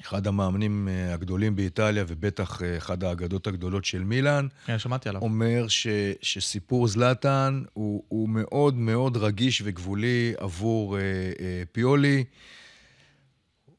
[0.02, 5.22] אחד המאמנים אה, הגדולים באיטליה, ובטח אה, אחד האגדות הגדולות של מילאן, כן, שמעתי עליו.
[5.22, 5.88] אומר ש,
[6.22, 11.02] שסיפור זלאטן הוא, הוא מאוד מאוד רגיש וגבולי עבור אה,
[11.40, 12.24] אה, פיולי.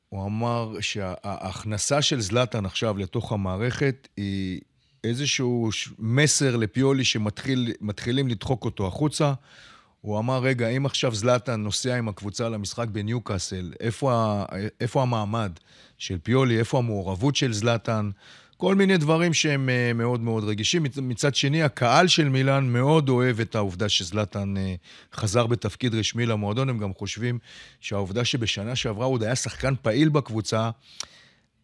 [0.09, 4.61] הוא אמר שההכנסה של זלאטן עכשיו לתוך המערכת היא
[5.05, 9.33] איזשהו מסר לפיולי שמתחילים לדחוק אותו החוצה.
[10.01, 14.43] הוא אמר, רגע, אם עכשיו זלאטן נוסע עם הקבוצה למשחק בניוקאסל, איפה,
[14.81, 15.53] איפה המעמד
[15.99, 18.11] של פיולי, איפה המעורבות של זלאטן?
[18.57, 20.83] כל מיני דברים שהם אה, מאוד מאוד רגישים.
[20.83, 24.75] מצ- מצד שני, הקהל של מילאן מאוד אוהב את העובדה שזלאטן אה,
[25.15, 26.69] חזר בתפקיד רשמי למועדון.
[26.69, 27.39] הם גם חושבים
[27.81, 30.71] שהעובדה שבשנה שעברה הוא עוד היה שחקן פעיל בקבוצה,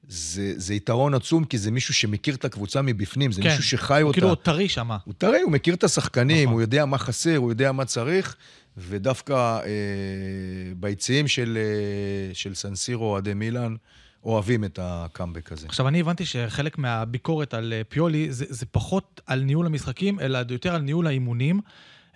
[0.08, 3.48] זה, זה יתרון עצום, כי זה מישהו שמכיר את הקבוצה מבפנים, זה כן.
[3.48, 4.14] מישהו שחי אותה.
[4.14, 4.98] כאילו עוד טרי שמה.
[5.04, 6.52] הוא טרי, הוא מכיר את השחקנים, נכון.
[6.52, 8.36] הוא יודע מה חסר, הוא יודע מה צריך,
[8.76, 9.70] ודווקא אה,
[10.76, 13.74] ביציעים של, אה, של סנסירו, אוהדי מילאן,
[14.24, 15.66] אוהבים את ה come back הזה.
[15.66, 20.38] עכשיו, אני הבנתי שחלק מהביקורת על אה, פיולי זה, זה פחות על ניהול המשחקים, אלא
[20.50, 21.60] יותר על ניהול האימונים.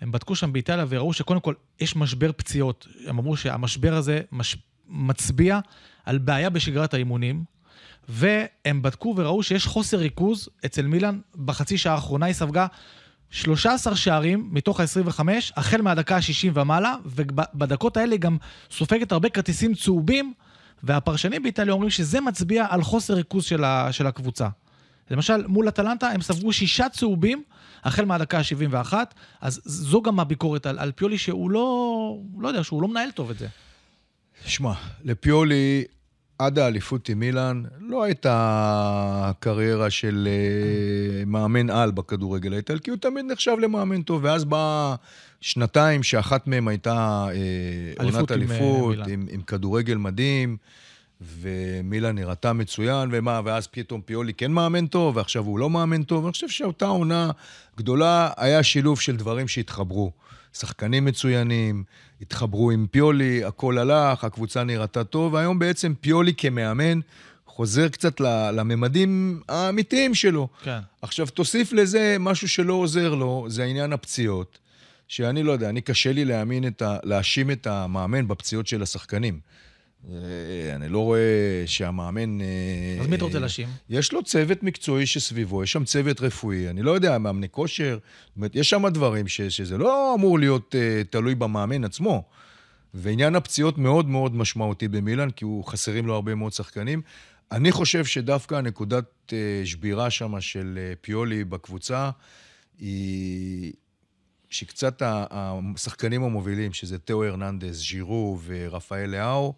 [0.00, 2.86] הם בדקו שם באיטליה וראו שקודם כל יש משבר פציעות.
[3.06, 4.56] הם אמרו שהמשבר הזה מש...
[4.88, 5.60] מצביע
[6.04, 7.44] על בעיה בשגרת האימונים,
[8.08, 12.66] והם בדקו וראו שיש חוסר ריכוז אצל מילאן בחצי שעה האחרונה, היא ספגה
[13.30, 15.20] 13 שערים מתוך ה-25,
[15.56, 18.36] החל מהדקה ה-60 ומעלה, ובדקות האלה היא גם
[18.70, 20.32] סופגת הרבה כרטיסים צהובים,
[20.82, 24.48] והפרשנים באיטליה אומרים שזה מצביע על חוסר ריכוז של, ה- של הקבוצה.
[25.10, 27.42] למשל, מול אטלנטה הם ספגו שישה צהובים
[27.84, 28.94] החל מהדקה ה-71,
[29.40, 33.30] אז זו גם הביקורת על, על פיולי, שהוא לא, לא יודע, שהוא לא מנהל טוב
[33.30, 33.48] את זה.
[34.44, 34.72] שמע,
[35.04, 35.84] לפיולי,
[36.38, 43.24] עד האליפות עם מילאן, לא הייתה קריירה של אה, מאמן על בכדורגל האיטלקי, הוא תמיד
[43.24, 44.94] נחשב למאמן טוב, ואז באה
[45.40, 47.34] שנתיים שאחת מהן הייתה אה,
[48.00, 49.10] אליפות עונת עם, אה, אליפות, מילאן.
[49.10, 50.56] עם, עם כדורגל מדהים,
[51.20, 56.24] ומילאן נראתה מצוין, ומה, ואז פתאום פיולי כן מאמן טוב, ועכשיו הוא לא מאמן טוב.
[56.24, 57.30] אני חושב שאותה עונה
[57.76, 60.12] גדולה היה שילוב של דברים שהתחברו.
[60.52, 61.84] שחקנים מצוינים,
[62.20, 67.00] התחברו עם פיולי, הכל הלך, הקבוצה נראתה טוב, והיום בעצם פיולי כמאמן
[67.46, 68.20] חוזר קצת
[68.52, 70.48] לממדים האמיתיים שלו.
[70.62, 70.78] כן.
[71.02, 74.58] עכשיו, תוסיף לזה משהו שלא עוזר לו, זה העניין הפציעות,
[75.08, 76.96] שאני לא יודע, אני קשה לי להאמין את ה...
[77.02, 79.40] להאשים את המאמן בפציעות של השחקנים.
[80.06, 82.40] אה, אני לא רואה שהמאמן...
[82.40, 82.46] אה,
[83.00, 83.68] אז מי אתה רוצה להאשים?
[83.90, 88.36] יש לו צוות מקצועי שסביבו, יש שם צוות רפואי, אני לא יודע, מאמני כושר, זאת
[88.36, 92.24] אומרת, יש שם דברים ש, שזה לא אמור להיות uh, תלוי במאמן עצמו.
[92.94, 97.02] ועניין הפציעות מאוד מאוד משמעותי במילאן, כי הוא חסרים לו הרבה מאוד שחקנים.
[97.52, 99.32] אני חושב שדווקא הנקודת uh,
[99.64, 102.10] שבירה שם של uh, פיולי בקבוצה,
[102.78, 103.72] היא
[104.50, 109.54] שקצת השחקנים המובילים, שזה תאו הרננדז, ז'ירו ורפאל לאהו,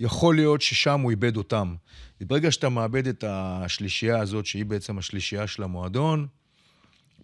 [0.00, 1.74] יכול להיות ששם הוא איבד אותם.
[2.20, 6.26] וברגע שאתה מאבד את השלישייה הזאת, שהיא בעצם השלישייה של המועדון,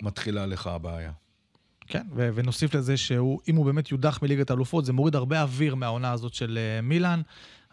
[0.02, 1.12] מתחילה לך הבעיה.
[1.86, 6.12] כן, ו- ונוסיף לזה שאם הוא באמת יודח מליגת האלופות, זה מוריד הרבה אוויר מהעונה
[6.12, 7.22] הזאת של אה, מילאן,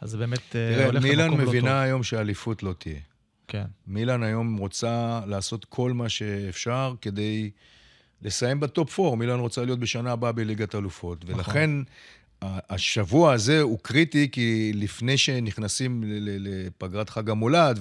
[0.02, 1.56] אז זה באמת אה, תראה, הולך מילאן למקום לא טוב.
[1.56, 3.00] מבינה היום שהאליפות לא תהיה.
[3.48, 3.66] כן.
[3.88, 7.52] מילאן היום רוצה לעשות כל מה שאפשר כדי
[8.22, 9.16] לסיים בטופ 4.
[9.16, 11.24] מילאן רוצה להיות בשנה הבאה בליגת אלופות.
[11.24, 11.36] נכון.
[11.36, 11.70] ולכן
[12.44, 17.80] השבוע הזה הוא קריטי, כי לפני שנכנסים לפגרת חג המולד,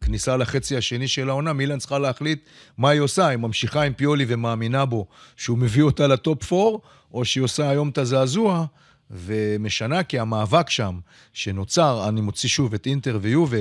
[0.00, 2.40] כניסה לחצי השני של העונה, מילאן צריכה להחליט
[2.78, 6.78] מה היא עושה, היא ממשיכה עם פיולי ומאמינה בו שהוא מביא אותה לטופ 4,
[7.14, 8.66] או שהיא עושה היום את הזעזוע
[9.10, 10.98] ומשנה, כי המאבק שם
[11.32, 13.58] שנוצר, אני מוציא שוב את אינטר ויובה,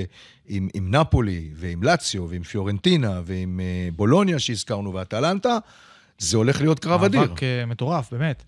[0.47, 5.57] עם, עם נפולי ועם לאציו ועם פיורנטינה ועם uh, בולוניה שהזכרנו ואטלנטה,
[6.19, 7.19] זה הולך להיות קרב אדיר.
[7.19, 8.43] מאבק אה, מטורף, באמת.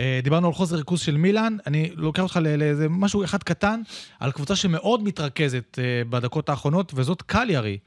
[0.00, 3.80] אה, דיברנו על חוסר ריכוז של מילאן, אני לוקח אותך לאיזה משהו אחד קטן,
[4.20, 7.78] על קבוצה שמאוד מתרכזת אה, בדקות האחרונות, וזאת קליארי.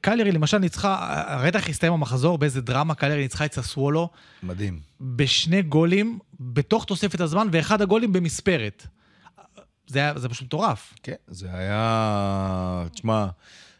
[0.00, 4.08] קליארי למשל ניצחה, איך הסתיים המחזור, באיזה דרמה קליארי ניצחה את ססוולו,
[4.42, 4.80] מדהים.
[5.00, 8.86] בשני גולים בתוך תוספת הזמן, ואחד הגולים במספרת.
[9.86, 10.94] זה, היה, זה פשוט מטורף.
[11.02, 12.84] כן, זה היה...
[12.92, 13.26] תשמע,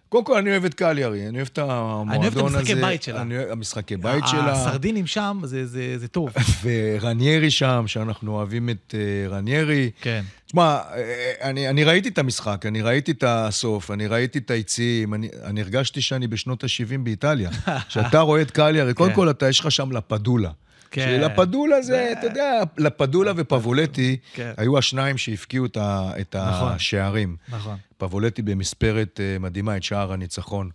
[0.08, 2.16] קודם כל אני אוהב את קליארי, אני אוהב את המועדון הזה.
[2.16, 3.22] אני אוהב את המשחקי בית שלה.
[3.22, 4.52] אני אוהב המשחקי בית שלה.
[4.52, 6.30] הסרדינים שם, זה, זה, זה טוב.
[6.62, 9.90] ורניירי שם, שאנחנו אוהבים את uh, רניירי.
[10.00, 10.24] כן.
[10.46, 15.14] תשמע, אה, אני, אני ראיתי את המשחק, אני ראיתי את הסוף, אני ראיתי את היציאים,
[15.14, 17.50] אני, אני הרגשתי שאני בשנות ה-70 באיטליה.
[17.88, 19.16] כשאתה רואה את קליארי, קודם כן.
[19.16, 20.50] כל אתה, יש לך שם לפדולה.
[20.90, 21.18] כן.
[21.20, 24.52] שלפדולה זה, אתה יודע, לפדולה ופבולטי כן.
[24.56, 26.72] היו השניים שהבקיעו את, ה, את נכון.
[26.72, 27.36] השערים.
[27.48, 27.76] נכון.
[27.98, 30.70] פבולטי במספרת אה, מדהימה, את שער הניצחון.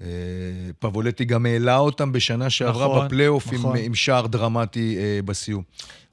[0.00, 0.06] אה,
[0.78, 3.76] פבולטי גם העלה אותם בשנה שעברה נכון, בפלייאוף עם, נכון.
[3.76, 5.62] עם שער דרמטי אה, בסיום.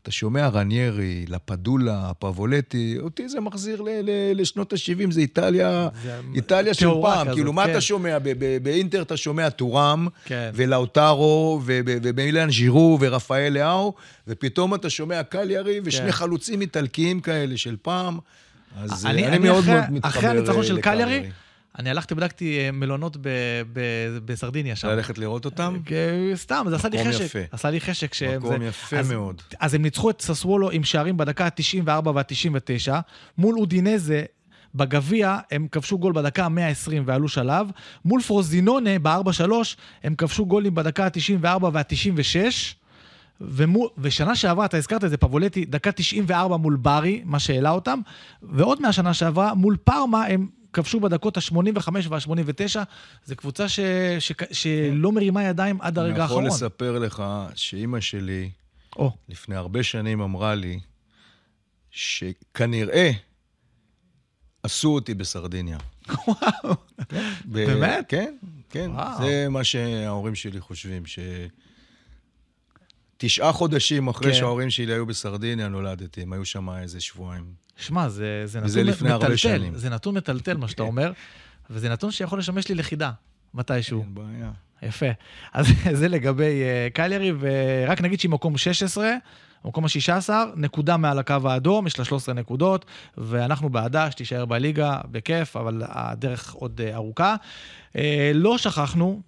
[0.02, 4.10] אתה שומע רניירי, לפדולה, פבולטי, אותי זה מחזיר ל, ל,
[4.42, 7.26] לשנות ה-70, זה איטליה, זה איטליה של פעם.
[7.26, 7.72] כזאת, כאילו, מה כן.
[7.72, 8.18] אתה שומע?
[8.64, 10.52] באינטר אתה שומע טורם, כן.
[10.54, 13.94] ולאוטרו, ו- ו- ובאילן ז'ירו, ורפאל לאהו,
[14.28, 16.12] ופתאום אתה שומע קליארי ושני כן.
[16.12, 18.18] חלוצים איטלקיים כאלה של פעם.
[18.82, 21.32] אז אני, אה, אני, אני מאוד אחרי, מאוד מתחבר אחרי הניצחון אה, של קליארי, לקליארי.
[21.80, 23.18] אני הלכתי, בדקתי אה, מלונות
[24.26, 24.88] בסרדיניה שם.
[24.88, 25.78] ללכת לראות אותם?
[25.86, 25.96] כי-
[26.36, 27.26] סתם, זה עשה לי מקום חשק.
[27.26, 27.40] יפה.
[27.52, 28.14] עשה לי חשק.
[28.14, 29.42] שהם- מקום יפה אז, מאוד.
[29.60, 32.92] אז הם ניצחו את ססוולו עם שערים בדקה ה-94 וה-99.
[33.38, 34.24] מול אודינזה,
[34.76, 37.68] בגביע, הם כבשו גול בדקה ה-120 ועלו שלב.
[38.06, 39.42] מול פרוזינונה, ב-4-3,
[40.04, 42.36] הם כבשו גולים בדקה ה-94 וה-96.
[43.42, 48.00] ומול, ושנה שעברה, אתה הזכרת את זה, פבולטי, דקה 94 מול ברי, מה שהעלה אותם,
[48.44, 52.80] ועוד מהשנה שעברה, מול פארמה, הם כבשו בדקות ה-85 וה-89.
[53.26, 53.80] זו קבוצה ש,
[54.20, 56.46] ש, שלא מרימה ידיים עד הרגע אני האחרון.
[56.46, 57.24] יכול לספר לך
[57.56, 58.50] שאימא שלי,
[58.96, 60.80] או, לפני הרבה שנים אמרה לי,
[61.92, 63.12] שכנראה
[64.64, 65.78] עשו אותי בסרדיניה.
[66.28, 66.76] וואו.
[67.46, 68.06] ב- באמת?
[68.08, 68.36] כן,
[68.70, 68.92] כן.
[68.94, 69.24] וואו.
[69.24, 71.20] זה מה שההורים שלי חושבים, ש...
[73.24, 74.38] תשעה חודשים אחרי כן.
[74.38, 77.44] שההורים שלי היו בסרדיניה נולדתי, הם היו שם איזה שבועיים.
[77.78, 79.38] שמע, זה, זה נתון לפני הרבה מטלטל.
[79.38, 79.76] שנים.
[79.76, 81.12] זה נתון מטלטל, מה שאתה אומר,
[81.70, 83.12] וזה נתון שיכול לשמש לי לחידה,
[83.54, 84.02] מתישהו.
[84.02, 84.52] אין בעיה.
[84.82, 85.06] יפה.
[85.54, 85.68] אז
[86.00, 89.12] זה לגבי uh, קליירי, ורק נגיד שהיא מקום 16,
[89.66, 92.86] מקום ה-16, נקודה מעל הקו האדום, יש לה 13 נקודות,
[93.18, 97.36] ואנחנו בעדה שתישאר בליגה, בכיף, אבל הדרך עוד uh, ארוכה.
[97.94, 97.98] Uh,
[98.34, 99.22] לא שכחנו,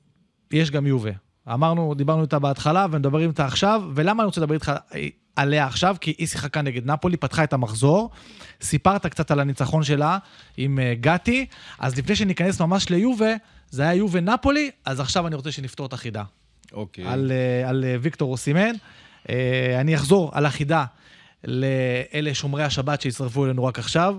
[0.52, 1.12] יש גם יובה.
[1.48, 5.96] אמרנו, דיברנו איתה בהתחלה, ומדברים איתה עכשיו, ולמה אני רוצה לדבר איתך אה, עליה עכשיו?
[6.02, 8.10] כי היא שיחקה נגד נפולי, פתחה את המחזור,
[8.62, 10.18] סיפרת קצת על הניצחון שלה
[10.58, 11.46] עם uh, גתי,
[11.80, 13.34] אז לפני שניכנס ממש ליובה,
[13.70, 16.24] זה היה יובה נפולי, אז עכשיו אני רוצה שנפתור את החידה.
[16.74, 17.08] אוקיי.
[17.08, 18.72] על, אה, על אה, ויקטור אוסימן.
[19.30, 20.86] אה, אני אחזור על החידה
[21.44, 24.16] לאלה שומרי השבת שהצטרפו אלינו רק עכשיו.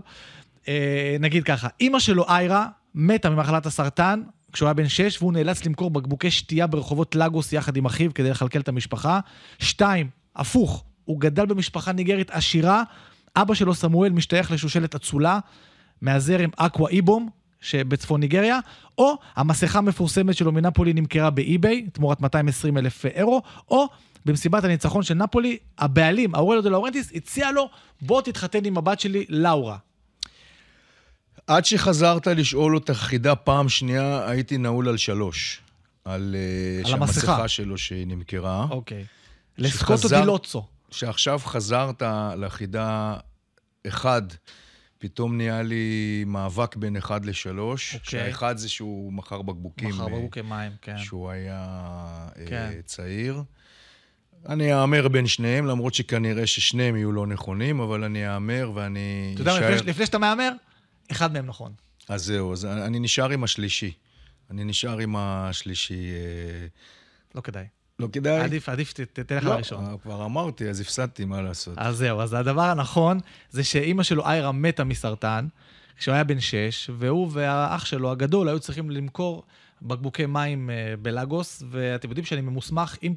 [0.68, 4.22] אה, נגיד ככה, אימא שלו, איירה, מתה ממחלת הסרטן
[4.54, 8.30] כשהוא היה בן שש, והוא נאלץ למכור בקבוקי שתייה ברחובות לגוס יחד עם אחיו כדי
[8.30, 9.20] לכלכל את המשפחה.
[9.58, 12.82] שתיים, הפוך, הוא גדל במשפחה ניגרית עשירה,
[13.36, 15.38] אבא שלו, סמואל, משתייך לשושלת אצולה
[16.02, 17.28] מהזרם אקווה איבום,
[17.60, 18.58] שבצפון ניגריה,
[18.98, 23.86] או המסכה המפורסמת שלו מנפולי נמכרה באי-ביי, תמורת 220 אלף אירו, או
[24.24, 27.68] במסיבת הניצחון של נפולי, הבעלים, אורלו דה לאורנטיס, הציע לו,
[28.02, 29.76] בוא תתחתן עם הבת שלי, לאורה.
[31.46, 35.60] עד שחזרת לשאול אותה חידה פעם שנייה, הייתי נעול על שלוש.
[36.04, 37.48] על, אה, על המסכה.
[37.48, 38.66] שלו שנמכרה.
[38.70, 39.04] אוקיי.
[39.58, 40.66] לסקוטו דילוצו.
[40.90, 42.02] שעכשיו חזרת
[42.36, 43.16] לחידה
[43.86, 44.22] אחד,
[44.98, 47.94] פתאום נהיה לי מאבק בין אחד לשלוש.
[47.94, 48.10] אוקיי.
[48.10, 49.88] שהאחד זה שהוא מכר בקבוקים.
[49.88, 50.98] מחר אה, בבוקר מים, כן.
[50.98, 51.66] שהוא היה
[52.36, 52.70] אה, כן.
[52.84, 53.42] צעיר.
[54.48, 59.40] אני אהמר בין שניהם, למרות שכנראה ששניהם יהיו לא נכונים, אבל אני אהמר ואני אתה
[59.42, 60.50] יודע, אשאר- לפני שאתה מהמר,
[61.10, 61.72] אחד מהם נכון.
[62.08, 63.92] אז זהו, אז אני נשאר עם השלישי.
[64.50, 66.10] אני נשאר עם השלישי.
[66.10, 66.66] אה,
[67.34, 67.66] לא כדאי.
[67.98, 68.40] לא כדאי?
[68.40, 69.84] עדיף, עדיף, תלך לא, לראשון.
[69.84, 71.78] אה, כבר אמרתי, אז הפסדתי, מה לעשות.
[71.78, 75.46] אז זהו, אז הדבר הנכון זה שאימא שלו, איירה, מתה מסרטן,
[75.96, 79.42] כשהוא היה בן שש, והוא והאח שלו הגדול היו צריכים למכור
[79.82, 83.14] בקבוקי מים אה, בלאגוס, ואתם יודעים שאני ממוסמך, אם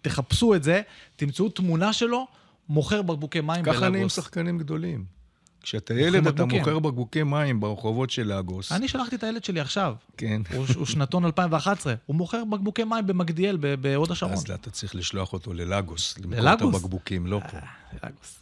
[0.00, 0.82] תחפשו את זה,
[1.16, 2.26] תמצאו תמונה שלו,
[2.68, 4.16] מוכר בקבוקי מים ככה נהיים בלאגוס.
[4.16, 5.21] שחקנים גדולים.
[5.62, 6.44] כשאתה ילד, אתה.
[6.44, 8.72] מוכר בקבוקי מים ברחובות של לאגוס.
[8.72, 10.42] אני שלחתי את הילד שלי עכשיו, כן.
[10.54, 14.32] הוא הוא שנתון 2011, הוא מוכר בקבוקי מים במגדיאל בהוד השרון.
[14.32, 16.74] אז אתה צריך לשלוח אותו ללאגוס, למכור את ללאגוס?
[16.74, 17.58] הבקבוקים, לא פה.
[18.06, 18.38] לגוס.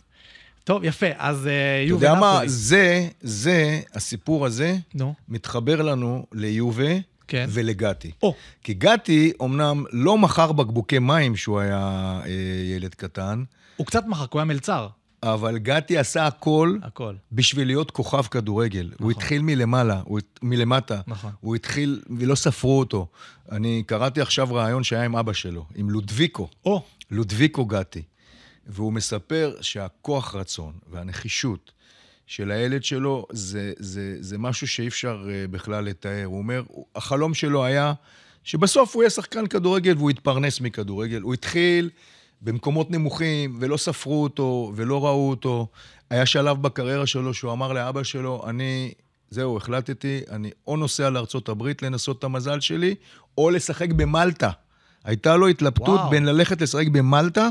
[0.65, 1.53] טוב, יפה, אז אה,
[1.83, 2.41] אתה יובל יודע מה.
[2.47, 6.93] זה, זה, הסיפור הזה, נו, מתחבר לנו ליובה
[7.29, 7.47] כן.
[7.49, 8.11] ולגתי.
[8.23, 12.31] או, כי גתי אמנם לא מכר בקבוקי מים כשהוא היה אה,
[12.77, 13.45] ילד קטן,
[13.77, 14.89] הוא קצת מחק, הוא היה מלצר,
[15.23, 17.15] אבל גתי עשה הכל הכל.
[17.33, 18.91] בשביל להיות כוכב כדורגל.
[19.01, 21.01] הוא התחיל מלמעלה, הוא, מלמטה.
[21.07, 21.33] נכון.
[21.41, 23.07] הוא התחיל, ולא ספרו אותו.
[23.53, 26.49] אני קראתי עכשיו ראיון שהיה עם אבא שלו, עם לודביקו.
[26.65, 28.03] או, לודביקו גתי.
[28.67, 31.73] והוא מספר שהכוח רצון והנחישות
[32.27, 36.25] של הילד שלו זה, זה, זה משהו שאי אפשר אה, בכלל לתאר.
[36.25, 36.63] הוא אומר,
[36.95, 37.93] החלום שלו היה
[38.45, 41.21] שבסוף הוא יהיה שחקן כדורגל והוא יתפרנס מכדורגל.
[41.21, 41.91] הוא התחיל
[42.43, 45.67] במקומות נמוכים ולא ספרו אותו ולא ראו אותו.
[46.11, 48.93] היה שלב בקריירה שלו שהוא אמר לאבא שלו, אני,
[49.31, 52.95] זהו, החלטתי, אני או נוסע לארצות הברית לנסות את המזל שלי,
[53.39, 54.51] או לשחק במלטה.
[55.05, 56.11] הייתה לו התלבטות וואו.
[56.11, 57.49] בין ללכת לשחק במלטה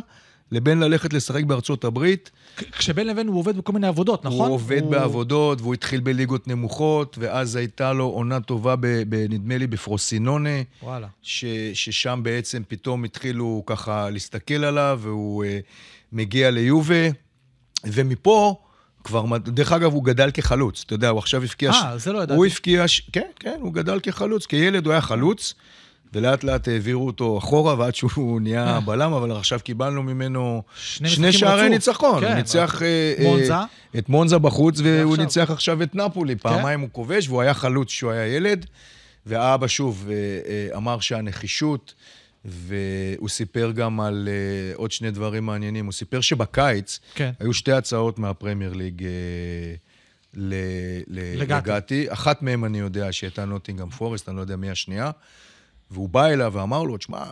[0.51, 2.31] לבין ללכת לשחק בארצות הברית.
[2.71, 4.47] כשבין לבין הוא עובד בכל מיני עבודות, נכון?
[4.47, 9.57] הוא עובד בעבודות, והוא התחיל בליגות נמוכות, ואז הייתה לו עונה טובה, ב, ב, נדמה
[9.57, 10.49] לי, בפרוסינונה,
[10.83, 11.07] וואלה.
[11.21, 15.47] ש, ששם בעצם פתאום התחילו ככה להסתכל עליו, והוא uh,
[16.11, 17.09] מגיע ליובה,
[17.85, 18.55] ומפה...
[19.03, 21.71] כבר, דרך אגב, הוא גדל כחלוץ, אתה יודע, הוא עכשיו הבקיע...
[21.71, 22.37] אה, זה לא ידעתי.
[22.37, 22.87] הוא הבקיע...
[22.87, 24.45] ש- כן, כן, הוא גדל כחלוץ.
[24.45, 25.53] כילד הוא היה חלוץ,
[26.13, 31.69] ולאט לאט העבירו אותו אחורה, ועד שהוא נהיה בלם, אבל עכשיו קיבלנו ממנו שני שערי.
[31.69, 32.21] ניצחון.
[32.21, 32.81] כן, הוא ניצח...
[32.81, 33.53] אה, אה, מונזה.
[33.97, 35.17] את מונזה בחוץ, והוא.
[35.17, 36.35] ניצח עכשיו את נפולי.
[36.35, 38.65] פעמיים הוא כובש, והוא היה חלוץ כשהוא היה ילד.
[39.25, 41.93] והאבא שוב אה, אה, אמר שהנחישות,
[42.45, 45.85] והוא סיפר גם על אה, עוד שני דברים מעניינים.
[45.85, 47.31] הוא סיפר שבקיץ כן.
[47.39, 49.09] היו שתי הצעות מהפרמייר ליג אה.
[51.13, 52.05] לגתי.
[52.13, 55.11] אחת מהן אני יודע שהייתה נוטינגאם פורסט, אני לא יודע מי השנייה.
[55.91, 57.23] והוא בא אליו ואמר לו, תשמע,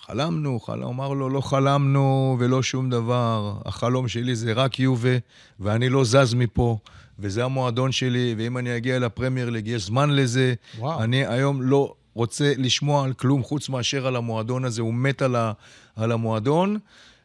[0.00, 3.56] חלמנו, חלם, אמר לו, לא חלמנו ולא שום דבר.
[3.64, 5.16] החלום שלי זה רק יובה,
[5.60, 6.78] ואני לא זז מפה,
[7.18, 10.54] וזה המועדון שלי, ואם אני אגיע לפרמייר ליג, יש זמן לזה.
[10.78, 11.02] וואו.
[11.02, 15.36] אני היום לא רוצה לשמוע על כלום חוץ מאשר על המועדון הזה, הוא מת על,
[15.36, 15.52] ה,
[15.96, 16.78] על המועדון.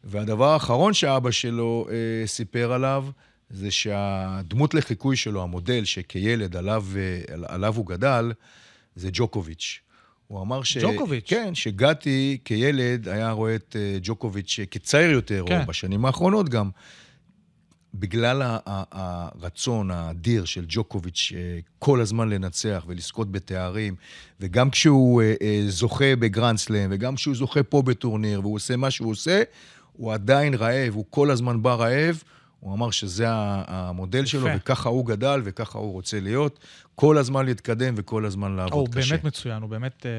[0.03, 3.05] והדבר האחרון שאבא שלו אה, סיפר עליו,
[3.49, 8.31] זה שהדמות לחיקוי שלו, המודל שכילד עליו, אה, עליו הוא גדל,
[8.95, 9.79] זה ג'וקוביץ'.
[10.29, 10.77] הוא אמר ש...
[10.77, 11.23] ג'וקוביץ'.
[11.27, 15.61] כן, שגתי כילד היה רואה את אה, ג'וקוביץ' כצעיר יותר, כן.
[15.61, 16.69] או בשנים האחרונות גם,
[17.93, 23.95] בגלל הרצון האדיר של ג'וקוביץ' אה, כל הזמן לנצח ולזכות בתארים,
[24.39, 29.41] וגם כשהוא אה, זוכה בגרנדסלאם, וגם כשהוא זוכה פה בטורניר, והוא עושה מה שהוא עושה,
[29.93, 32.23] הוא עדיין רעב, הוא כל הזמן בא רעב.
[32.59, 34.57] הוא אמר שזה המודל שלו, יפה.
[34.57, 36.59] וככה הוא גדל, וככה הוא רוצה להיות.
[36.95, 39.09] כל הזמן להתקדם וכל הזמן לעבוד הוא קשה.
[39.09, 40.11] באמת מצוין, הוא באמת אה,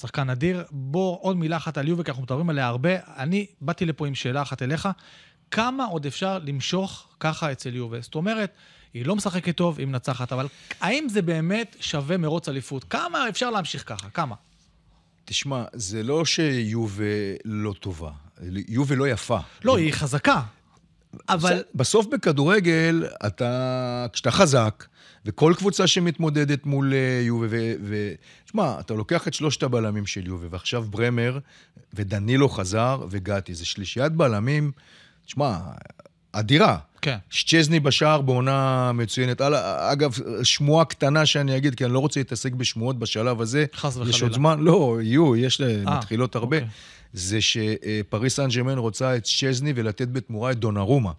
[0.00, 0.64] שחקן אדיר.
[0.70, 2.90] בוא, עוד מילה אחת על יובה, כי אנחנו מדברים עליה הרבה.
[3.16, 4.88] אני באתי לפה עם שאלה אחת אליך.
[5.50, 8.00] כמה עוד אפשר למשוך ככה אצל יובה?
[8.00, 8.52] זאת אומרת,
[8.94, 10.46] היא לא משחקת טוב, היא מנצחת, אבל
[10.80, 12.84] האם זה באמת שווה מרוץ אליפות?
[12.84, 14.10] כמה אפשר להמשיך ככה?
[14.10, 14.34] כמה?
[15.24, 17.04] תשמע, זה לא שיובה
[17.44, 18.10] לא טובה,
[18.68, 19.38] יובה לא יפה.
[19.64, 20.42] לא, היא חזקה,
[21.28, 21.62] אבל...
[21.74, 24.84] בסוף בכדורגל, אתה, כשאתה חזק,
[25.26, 27.72] וכל קבוצה שמתמודדת מול אה, יובה, ו...
[27.84, 28.12] ו...
[28.44, 31.38] תשמע, אתה לוקח את שלושת הבלמים של יובה, ועכשיו ברמר,
[31.94, 33.54] ודנילו חזר, וגתי.
[33.54, 34.72] זה שלישיית בלמים,
[35.26, 35.58] תשמע,
[36.32, 36.78] אדירה.
[37.02, 37.16] כן.
[37.30, 39.40] שצ'זני בשער בעונה מצוינת.
[39.40, 39.54] על-
[39.92, 43.64] אגב, שמועה קטנה שאני אגיד, כי אני לא רוצה להתעסק בשמועות בשלב הזה.
[43.76, 44.18] חס יש וחלילה.
[44.22, 44.60] עוד זמן?
[44.60, 46.56] לא, יהיו, יש, אה, מתחילות הרבה.
[46.56, 46.68] אוקיי.
[47.12, 51.12] זה שפריס סן ג'רמן רוצה את שצ'זני ולתת בתמורה את דונרומה.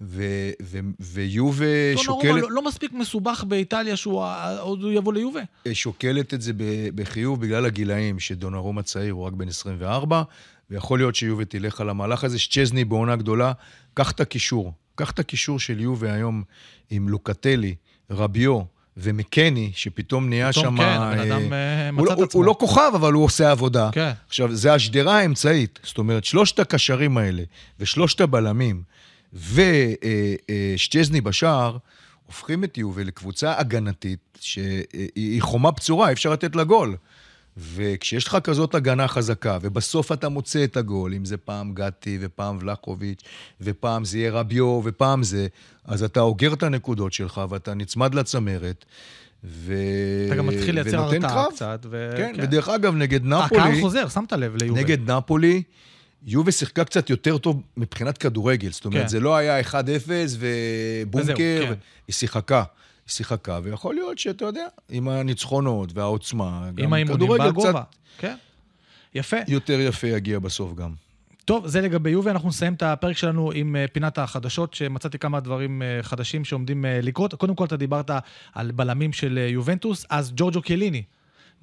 [0.00, 1.64] ו- ו- ויובה
[1.94, 4.24] דונרומה שוקלת, לא, לא מספיק מסובך באיטליה שהוא
[4.60, 5.40] עוד יבוא ליובה.
[5.72, 6.52] שוקלת את זה
[6.94, 10.22] בחיוב בגלל הגילאים, שדונרומה צעיר, הוא רק בן 24,
[10.70, 12.38] ויכול להיות שיובה תלך על המהלך הזה.
[12.38, 13.52] שצ'זני בעונה גדולה,
[13.94, 14.72] קח את הקישור.
[14.94, 16.42] קח את הקישור של יובה היום
[16.90, 17.74] עם לוקטלי,
[18.10, 20.76] רביו ומקני, שפתאום נהיה פתאום שם...
[20.76, 22.40] כן, הבן אדם, אה, מצא לא- את עצמו.
[22.40, 23.88] הוא לא כוכב, אבל הוא עושה עבודה.
[23.92, 24.10] כן.
[24.28, 25.78] עכשיו, זה השדרה האמצעית.
[25.82, 27.42] זאת אומרת, שלושת הקשרים האלה
[27.80, 28.82] ושלושת הבלמים
[29.32, 31.76] ושצ'זני בשער,
[32.26, 36.96] הופכים את יובל לקבוצה הגנתית שהיא חומה בצורה, אי אפשר לתת לה גול.
[37.56, 42.58] וכשיש לך כזאת הגנה חזקה, ובסוף אתה מוצא את הגול, אם זה פעם גתי ופעם
[42.60, 43.22] ולחוביץ',
[43.60, 45.46] ופעם זה יהיה רביו ופעם זה,
[45.84, 48.84] אז אתה אוגר את הנקודות שלך ואתה נצמד לצמרת.
[49.44, 49.74] ו...
[50.26, 51.46] אתה גם מתחיל לייצר הרתעה.
[51.50, 51.86] קצת.
[51.90, 52.10] ו...
[52.16, 54.80] כן, ודרך אגב, נגד הקהל נפולי, חוזר, שמת לב ליובל.
[54.80, 55.62] נגד נפולי,
[56.26, 58.70] יובה שיחקה קצת יותר טוב מבחינת כדורגל.
[58.70, 59.08] זאת אומרת, כן.
[59.08, 59.72] זה לא היה 1-0
[60.38, 61.72] ובונקר, וזהו, כן.
[62.08, 62.62] היא שיחקה.
[63.06, 67.52] היא שיחקה, ויכול להיות שאתה יודע, עם הניצחונות והעוצמה, עם גם האימונים כדורגל.
[67.52, 67.74] קצת
[68.18, 68.36] כן.
[69.14, 69.36] יפה.
[69.48, 70.90] יותר יפה יגיע בסוף גם.
[71.44, 75.40] טוב, זה לגבי יובה, אנחנו נסיים את הפרק שלנו עם אה, פינת החדשות, שמצאתי כמה
[75.40, 77.34] דברים אה, חדשים שעומדים אה, לקרות.
[77.34, 78.10] קודם כל, אתה דיברת
[78.54, 81.02] על בלמים של יובנטוס, אז ג'ורג'ו קליני,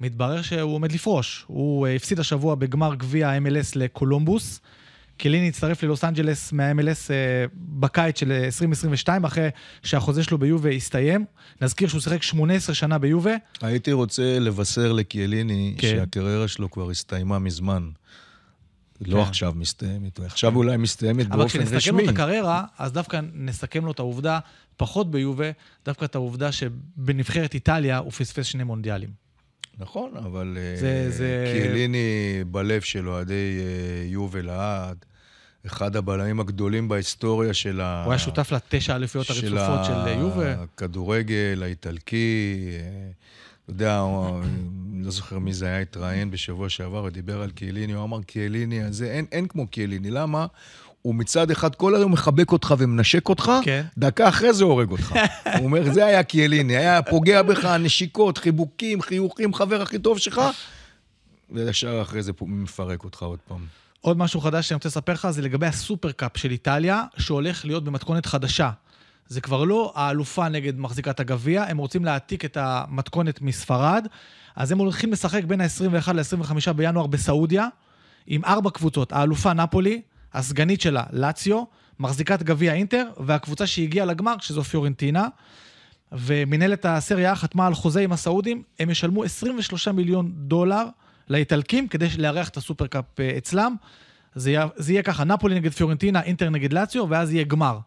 [0.00, 1.44] מתברר שהוא עומד לפרוש.
[1.46, 4.60] הוא הפסיד השבוע בגמר גביע ה-MLS לקולומבוס.
[5.16, 9.48] קליני הצטרף ללוס אנג'לס מה-MLS אה, בקיץ של אה, 2022, אחרי
[9.82, 11.24] שהחוזה שלו ביובה הסתיים.
[11.60, 13.34] נזכיר שהוא שיחק 18 שנה ביובה.
[13.60, 15.88] הייתי רוצה לבשר לקיאליני כן.
[15.88, 17.88] שהקריירה שלו כבר הסתיימה מזמן.
[19.04, 19.10] כן.
[19.10, 22.02] לא עכשיו מסתיימת, עכשיו אולי מסתיימת אבל באופן כשנסכם רשמי.
[22.02, 24.38] לו את הקריירה, אז דווקא נסכם לו את העובדה,
[24.76, 25.50] פחות ביובה,
[25.84, 29.23] דווקא את העובדה שבנבחרת איטליה הוא פספס שני מונדיאלים.
[29.78, 31.98] נכון, אבל אה, זה- זה- קיאליני
[32.46, 34.96] בלב של אוהדי אה, יובל לעד,
[35.66, 38.02] אחד הבלמים הגדולים בהיסטוריה של ה...
[38.04, 39.50] הוא היה שותף לתשע האליפויות הרצופות
[39.84, 40.52] של אה, יובה.
[40.62, 42.56] הכדורגל האיטלקי.
[43.64, 44.02] אתה יודע,
[45.04, 49.26] לא זוכר מי זה היה, התראיין בשבוע שעבר ודיבר על קיאליני, הוא אמר קיאליני אין,
[49.32, 50.46] אין כמו קיאליני, למה?
[51.04, 53.84] הוא מצד אחד כל היום מחבק אותך ומנשק אותך, כן.
[53.98, 55.14] דקה אחרי זה הורג אותך.
[55.58, 60.40] הוא אומר, זה היה קיאליני, היה פוגע בך, נשיקות, חיבוקים, חיוכים, חבר הכי טוב שלך,
[61.50, 63.66] וישר אחרי זה מפרק אותך עוד פעם.
[64.00, 68.26] עוד משהו חדש שאני רוצה לספר לך, זה לגבי הסופרקאפ של איטליה, שהולך להיות במתכונת
[68.26, 68.70] חדשה.
[69.28, 74.06] זה כבר לא האלופה נגד מחזיקת הגביע, הם רוצים להעתיק את המתכונת מספרד,
[74.56, 77.68] אז הם הולכים לשחק בין ה-21 ל-25 בינואר בסעודיה,
[78.26, 80.02] עם ארבע קבוצות, האלופה נפולי,
[80.34, 81.64] הסגנית שלה לאציו,
[81.98, 85.28] מחזיקת גביע אינטר, והקבוצה שהגיעה לגמר, שזו פיורנטינה.
[86.12, 90.84] ומנהלת הסריה חתמה על חוזה עם הסעודים, הם ישלמו 23 מיליון דולר
[91.28, 93.76] לאיטלקים כדי לארח את הסופרקאפ אה, אצלם.
[94.34, 97.78] זה יהיה, זה יהיה ככה, נפולי נגד פיורנטינה, אינטר נגד לאציו, ואז יהיה גמר.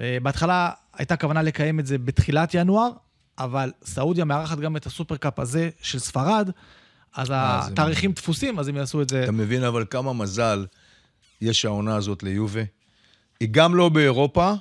[0.00, 2.90] אה, בהתחלה הייתה כוונה לקיים את זה בתחילת ינואר,
[3.38, 6.50] אבל סעודיה מארחת גם את הסופרקאפ הזה של ספרד,
[7.16, 9.22] אז אה, התאריכים תפוסים, אז הם יעשו את זה.
[9.22, 10.66] אתה מבין אבל כמה מזל
[11.40, 12.60] יש העונה הזאת ליובה?
[13.40, 14.52] היא גם לא באירופה,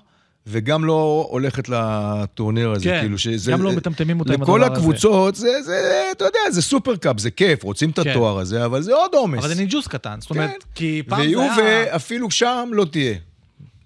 [0.48, 2.84] וגם לא הולכת לטורניר הזה.
[2.84, 4.82] כן, כאילו שזה, גם לא מטרטרים אותה עם כל הדבר הזה.
[4.82, 8.10] הקבוצות, זה, זה, אתה יודע, זה סופרקאפ, זה כיף, רוצים את כן.
[8.10, 9.40] התואר הזה, אבל זה עוד עומס.
[9.40, 10.70] אבל זה ניג'וס קטן, זאת אומרת, כן.
[10.76, 11.96] כי פעם זה ויובה, היה...
[11.96, 13.16] אפילו שם לא תהיה.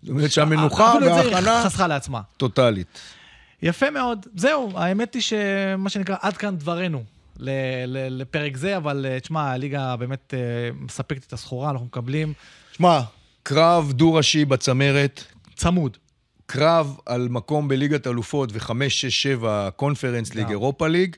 [0.03, 2.21] זאת אומרת שהמנוחה היא וההכנה חסכה לעצמה.
[2.37, 2.99] טוטאלית.
[3.61, 4.25] יפה מאוד.
[4.35, 7.03] זהו, האמת היא שמה שנקרא, עד כאן דברנו
[8.09, 10.39] לפרק זה, אבל אה, תשמע, הליגה באמת אה,
[10.79, 12.33] מספקת את הסחורה, אנחנו מקבלים
[12.81, 13.01] שמע,
[13.43, 15.23] קרב דו-ראשי בצמרת,
[15.55, 15.97] צמוד.
[16.45, 20.49] קרב על מקום בליגת אלופות וחמש, שש, שבע קונפרנס ליג.
[20.49, 21.15] אירופה ליג,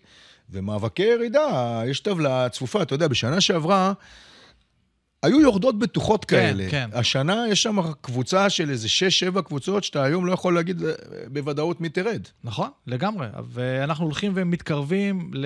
[0.49, 2.81] ומאבקי ירידה, יש טבלה צפופה.
[2.81, 3.93] אתה יודע, בשנה שעברה
[5.23, 6.69] היו יורדות בטוחות כן, כאלה.
[6.69, 6.89] כן.
[6.93, 10.91] השנה יש שם קבוצה של איזה שש, שבע קבוצות, שאתה היום לא יכול להגיד אה,
[11.27, 12.21] בוודאות מי תרד.
[12.43, 13.27] נכון, לגמרי.
[13.51, 15.45] ואנחנו הולכים ומתקרבים ל...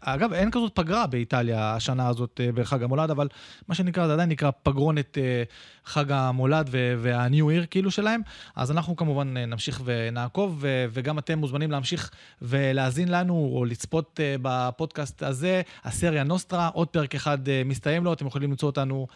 [0.00, 3.28] אגב, אין כזאת פגרה באיטליה השנה הזאת אה, בחג המולד, אבל
[3.68, 5.42] מה שנקרא, זה עדיין נקרא פגרונת אה,
[5.84, 8.20] חג המולד וה-New Year כאילו שלהם.
[8.56, 12.10] אז אנחנו כמובן אה, נמשיך ונעקוב, ו- וגם אתם מוזמנים להמשיך
[12.42, 18.12] ולהאזין לנו, או לצפות אה, בפודקאסט הזה, הסריה נוסטרה, עוד פרק אחד אה, מסתיים לו,
[18.12, 19.06] אתם יכולים למצוא אותנו.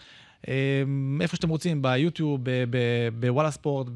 [1.20, 2.40] איפה שאתם רוצים, ביוטיוב,
[3.20, 3.86] בוואלה ספורט,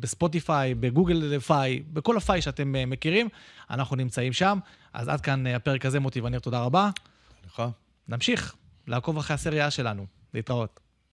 [0.00, 3.28] בספוטיפיי, בגוגל פיי, בכל הפיי שאתם מכירים,
[3.70, 4.58] אנחנו נמצאים שם.
[4.92, 6.90] אז עד כאן הפרק הזה, מוטי וניר, תודה רבה.
[7.46, 7.62] לך?
[8.08, 8.54] נמשיך
[8.86, 10.06] לעקוב אחרי הסריה שלנו.
[10.34, 10.85] להתראות.